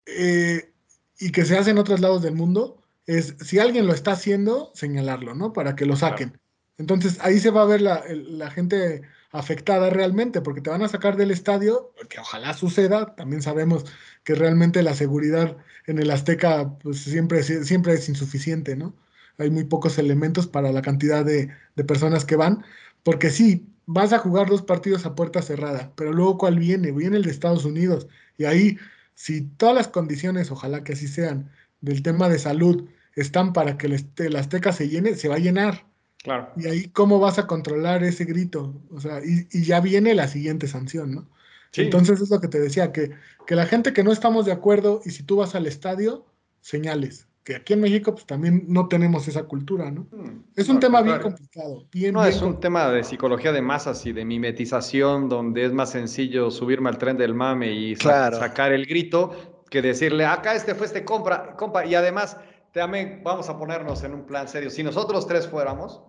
eh, 0.05 0.71
y 1.19 1.31
que 1.31 1.45
se 1.45 1.57
hace 1.57 1.71
en 1.71 1.77
otros 1.77 1.99
lados 1.99 2.21
del 2.21 2.35
mundo, 2.35 2.76
es 3.07 3.35
si 3.39 3.57
alguien 3.57 3.87
lo 3.87 3.93
está 3.93 4.11
haciendo, 4.11 4.71
señalarlo, 4.75 5.33
¿no? 5.33 5.53
Para 5.53 5.75
que 5.75 5.85
lo 5.85 5.95
saquen. 5.95 6.39
Entonces 6.77 7.17
ahí 7.21 7.39
se 7.39 7.49
va 7.49 7.63
a 7.63 7.65
ver 7.65 7.81
la, 7.81 8.51
gente 8.51 9.01
afectada 9.31 9.89
realmente, 9.89 10.41
porque 10.41 10.61
te 10.61 10.69
van 10.69 10.83
a 10.83 10.89
sacar 10.89 11.17
del 11.17 11.31
estadio, 11.31 11.93
que 12.09 12.19
ojalá 12.19 12.53
suceda, 12.53 13.15
también 13.15 13.41
sabemos 13.41 13.85
que 14.23 14.35
realmente 14.35 14.83
la 14.83 14.93
seguridad 14.93 15.57
en 15.85 15.99
el 15.99 16.11
Azteca 16.11 16.77
pues 16.79 16.99
siempre, 16.99 17.43
siempre 17.43 17.93
es 17.93 18.07
insuficiente, 18.09 18.75
¿no? 18.75 18.95
Hay 19.37 19.49
muy 19.49 19.63
pocos 19.63 19.97
elementos 19.97 20.47
para 20.47 20.71
la 20.71 20.81
cantidad 20.81 21.25
de, 21.25 21.49
de 21.75 21.83
personas 21.83 22.25
que 22.25 22.35
van, 22.35 22.63
porque 23.03 23.29
sí, 23.29 23.67
vas 23.85 24.13
a 24.13 24.19
jugar 24.19 24.47
dos 24.47 24.63
partidos 24.63 25.05
a 25.05 25.15
puerta 25.15 25.41
cerrada, 25.41 25.93
pero 25.95 26.11
luego 26.13 26.37
¿cuál 26.37 26.59
viene? 26.59 26.91
Viene 26.91 27.17
el 27.17 27.23
de 27.23 27.31
Estados 27.31 27.65
Unidos, 27.65 28.07
y 28.37 28.45
ahí, 28.45 28.77
si 29.15 29.41
todas 29.41 29.75
las 29.75 29.87
condiciones, 29.87 30.51
ojalá 30.51 30.83
que 30.83 30.93
así 30.93 31.07
sean, 31.07 31.51
del 31.81 32.01
tema 32.03 32.29
de 32.29 32.39
salud, 32.39 32.87
están 33.17 33.51
para 33.51 33.77
que 33.77 33.87
el, 33.87 34.35
Azteca 34.35 34.71
se 34.71 34.87
llene, 34.87 35.15
se 35.15 35.27
va 35.27 35.35
a 35.35 35.39
llenar. 35.39 35.85
Claro. 36.23 36.49
Y 36.55 36.67
ahí, 36.67 36.89
¿cómo 36.89 37.19
vas 37.19 37.39
a 37.39 37.47
controlar 37.47 38.03
ese 38.03 38.25
grito? 38.25 38.79
O 38.91 39.01
sea, 39.01 39.21
y, 39.23 39.63
ya 39.63 39.81
viene 39.81 40.13
la 40.13 40.27
siguiente 40.27 40.67
sanción, 40.67 41.13
¿no? 41.13 41.29
Entonces 41.73 42.21
es 42.21 42.29
lo 42.29 42.39
que 42.39 42.47
te 42.47 42.59
decía, 42.59 42.91
que, 42.91 43.11
que 43.45 43.55
la 43.55 43.65
gente 43.65 43.93
que 43.93 44.03
no 44.03 44.11
estamos 44.11 44.45
de 44.45 44.51
acuerdo 44.51 45.01
y 45.05 45.11
si 45.11 45.23
tú 45.23 45.35
vas 45.35 45.53
al 45.53 45.67
estadio, 45.67 46.25
señales. 46.61 47.27
Que 47.43 47.55
aquí 47.55 47.73
en 47.73 47.81
México 47.81 48.13
pues 48.13 48.25
también 48.25 48.65
no 48.67 48.87
tenemos 48.87 49.27
esa 49.27 49.43
cultura, 49.43 49.89
¿no? 49.91 50.07
Mm, 50.11 50.43
es 50.55 50.69
un 50.69 50.79
tema 50.79 51.01
bien 51.01 51.19
complicado. 51.19 51.85
no, 52.11 52.25
es 52.25 52.41
un 52.41 52.59
tema 52.59 52.89
de 52.89 53.03
psicología 53.03 53.51
de 53.51 53.61
masas 53.61 54.05
y 54.05 54.11
de 54.11 54.25
mimetización, 54.25 55.29
donde 55.29 55.65
es 55.65 55.71
más 55.71 55.91
sencillo 55.91 56.51
subirme 56.51 56.89
al 56.89 56.97
tren 56.97 57.17
del 57.17 57.33
mame 57.33 57.71
y 57.71 57.95
sacar 57.95 58.73
el 58.73 58.85
grito 58.85 59.63
que 59.69 59.81
decirle, 59.81 60.25
acá 60.25 60.55
este 60.55 60.75
fue 60.75 60.87
este 60.87 61.05
compra, 61.05 61.55
compra. 61.55 61.85
Y 61.85 61.95
además, 61.95 62.37
también 62.73 63.21
vamos 63.23 63.49
a 63.49 63.57
ponernos 63.57 64.03
en 64.03 64.13
un 64.13 64.25
plan 64.25 64.47
serio. 64.47 64.69
Si 64.69 64.83
nosotros 64.83 65.27
tres 65.27 65.47
fuéramos, 65.47 66.01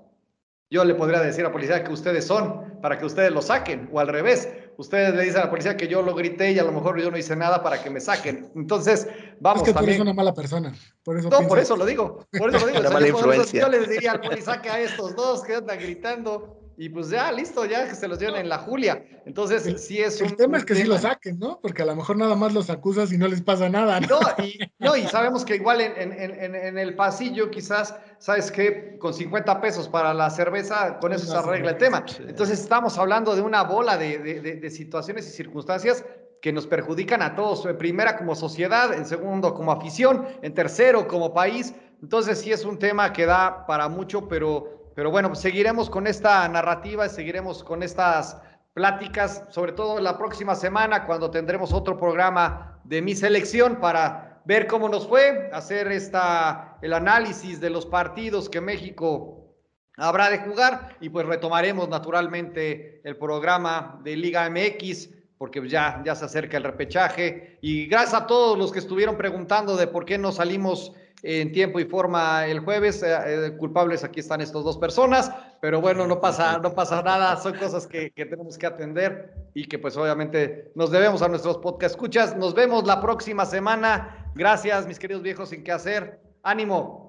yo 0.71 0.85
le 0.85 0.95
podría 0.95 1.21
decir 1.21 1.45
a 1.45 1.49
la 1.49 1.53
policía 1.53 1.83
que 1.83 1.93
ustedes 1.93 2.27
son 2.27 2.79
para 2.83 2.99
que 2.99 3.07
ustedes 3.07 3.33
lo 3.33 3.41
saquen, 3.41 3.89
o 3.91 4.01
al 4.01 4.09
revés, 4.09 4.49
ustedes 4.77 5.15
le 5.15 5.25
dicen 5.25 5.41
a 5.41 5.45
la 5.45 5.51
policía 5.51 5.77
que 5.77 5.89
yo 5.89 6.03
lo 6.03 6.15
grité 6.15 6.53
y 6.53 6.59
a 6.59 6.65
lo 6.65 6.73
mejor 6.73 7.01
yo 7.01 7.11
no 7.11 7.17
hice 7.17 7.35
nada 7.35 7.63
para 7.63 7.83
que 7.83 7.89
me 7.89 8.01
saquen. 8.01 8.51
Entonces, 8.55 9.09
vamos. 9.41 9.63
Es 9.63 9.73
que 9.73 9.79
tú 9.79 9.85
eres 9.85 10.01
una 10.01 10.13
mala 10.13 10.35
persona. 10.35 10.75
Por 11.03 11.19
eso 11.19 11.31
no, 11.31 11.49
por 11.49 11.59
eso 11.59 11.77
lo 11.77 11.87
digo. 11.87 12.27
Por 12.39 12.55
eso 12.55 12.61
lo 12.61 12.67
digo. 12.67 12.81
Una 12.81 12.91
mala 12.91 13.09
influencia. 13.09 13.63
yo 13.63 13.69
les 13.69 13.89
diría 13.89 14.13
al 14.13 14.21
policía, 14.21 14.45
saca 14.45 14.75
a 14.75 14.81
estos 14.81 15.17
dos 15.17 15.43
que 15.43 15.55
andan 15.55 15.79
gritando 15.79 16.58
y 16.81 16.89
pues 16.91 17.11
ya, 17.11 17.33
listo, 17.33 17.65
ya 17.65 17.89
que 17.89 17.97
se 17.97 18.07
los 18.07 18.21
lleven 18.21 18.37
en 18.37 18.49
la 18.49 18.59
Julia. 18.59 19.05
Entonces, 19.27 19.67
el, 19.67 19.81
sí 19.81 20.01
es 20.01 20.21
un. 20.21 20.29
El 20.29 20.37
tema 20.37 20.59
es 20.59 20.65
que 20.65 20.77
sí 20.77 20.85
lo 20.85 20.97
saquen, 20.97 21.37
¿no? 21.37 21.59
Porque 21.61 21.83
a 21.83 21.85
lo 21.85 21.97
mejor 21.97 22.17
nada 22.17 22.37
más 22.37 22.55
los 22.55 22.71
acusas 22.71 23.13
y 23.13 23.19
no 23.19 23.27
les 23.27 23.43
pasa 23.43 23.69
nada. 23.69 23.99
No, 23.99 24.21
y, 24.39 24.61
no, 24.79 24.97
y 24.97 25.03
sabemos 25.09 25.45
que 25.45 25.57
igual 25.57 25.81
en, 25.81 26.13
en, 26.13 26.55
en, 26.55 26.79
el 26.79 26.95
pasillo, 26.95 27.51
quizás, 27.51 27.97
¿sabes 28.19 28.53
qué? 28.53 28.97
Con 29.01 29.13
50 29.13 29.61
pesos 29.61 29.89
para 29.89 30.15
la 30.15 30.31
cerveza, 30.31 31.01
con 31.01 31.13
eso 31.13 31.27
se 31.27 31.37
arregla 31.37 31.71
el 31.71 31.79
tema. 31.79 32.05
Entonces, 32.21 32.61
estamos 32.61 32.97
hablando 32.97 33.35
de 33.35 33.43
una 33.43 33.65
bola 33.65 33.99
de, 33.99 34.19
de, 34.19 34.41
de 34.41 34.71
situaciones 34.71 35.27
y 35.27 35.31
circunstancias 35.33 36.05
que 36.41 36.53
nos 36.53 36.69
perjudican 36.69 37.23
a 37.23 37.35
todos, 37.35 37.67
en 37.67 37.77
primera 37.77 38.17
como 38.17 38.37
sociedad, 38.37 38.95
en 38.95 39.05
segundo 39.05 39.53
como 39.53 39.73
afición, 39.73 40.29
en 40.43 40.55
tercero 40.55 41.09
como 41.09 41.35
país. 41.35 41.75
Entonces 42.01 42.39
sí 42.39 42.53
es 42.53 42.65
un 42.65 42.79
tema 42.79 43.13
que 43.13 43.27
da 43.27 43.67
para 43.67 43.89
mucho, 43.89 44.29
pero 44.29 44.78
pero 44.99 45.13
bueno, 45.13 45.29
pues 45.29 45.39
seguiremos 45.39 45.89
con 45.89 46.09
esta 46.09 46.49
narrativa, 46.49 47.09
seguiremos 47.09 47.63
con 47.63 47.85
estas 47.85 48.37
pláticas, 48.75 49.45
sobre 49.49 49.71
todo 49.71 50.01
la 50.01 50.19
próxima 50.19 50.57
semana 50.57 51.07
cuando 51.07 51.31
tendremos 51.31 51.73
otro 51.73 51.97
programa 51.97 52.81
de 52.83 53.01
mi 53.01 53.15
selección 53.15 53.77
para 53.77 54.43
ver 54.45 54.67
cómo 54.67 54.89
nos 54.89 55.07
fue, 55.07 55.51
hacer 55.53 55.93
esta, 55.93 56.79
el 56.83 56.93
análisis 56.93 57.61
de 57.61 57.71
los 57.71 57.87
partidos 57.87 58.49
que 58.49 58.61
México 58.61 59.55
habrá 59.97 60.31
de 60.31 60.39
jugar 60.39 60.97
y 61.01 61.11
pues 61.11 61.27
retomaremos 61.27 61.89
naturalmente 61.89 63.01
el 63.05 63.17
programa 63.17 64.01
de 64.03 64.17
Liga 64.17 64.51
MX 64.51 65.11
porque 65.39 65.69
ya, 65.69 66.03
ya 66.05 66.17
se 66.17 66.25
acerca 66.25 66.57
el 66.57 66.65
repechaje. 66.65 67.61
Y 67.63 67.87
gracias 67.87 68.23
a 68.23 68.27
todos 68.27 68.59
los 68.59 68.73
que 68.73 68.81
estuvieron 68.81 69.17
preguntando 69.17 69.77
de 69.77 69.87
por 69.87 70.05
qué 70.05 70.19
no 70.19 70.33
salimos 70.33 70.93
en 71.23 71.53
tiempo 71.53 71.81
y 71.81 71.85
forma 71.85 72.47
el 72.47 72.61
jueves. 72.61 73.03
Eh, 73.03 73.17
eh, 73.27 73.57
culpables 73.57 74.05
aquí 74.05 74.21
están 74.21 74.41
estas 74.41 74.65
dos 74.65 74.79
personas, 74.79 75.31
pero 75.61 75.81
bueno, 75.81 76.07
no 76.07 76.21
pasa, 76.21 76.59
no 76.59 76.75
pasa 76.75 77.03
nada, 77.03 77.37
son 77.37 77.55
cosas 77.57 77.87
que, 77.87 78.11
que 78.11 78.27
tenemos 78.27 78.57
que 78.59 78.67
atender 78.67 79.35
y 79.55 79.67
que 79.67 79.79
pues 79.79 79.97
obviamente 79.97 80.73
nos 80.75 80.91
debemos 80.91 81.23
a 81.23 81.29
nuestros 81.29 81.59
podcast 81.59 81.95
escuchas. 81.95 82.37
Nos 82.37 82.55
vemos 82.55 82.87
la 82.87 83.01
próxima 83.01 83.45
semana. 83.47 84.33
Gracias, 84.35 84.87
mis 84.87 84.99
queridos 84.99 85.23
viejos 85.23 85.49
sin 85.49 85.65
qué 85.65 85.73
hacer. 85.73 86.21
Ánimo. 86.43 87.09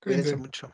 Cuídense 0.00 0.36
mucho. 0.36 0.72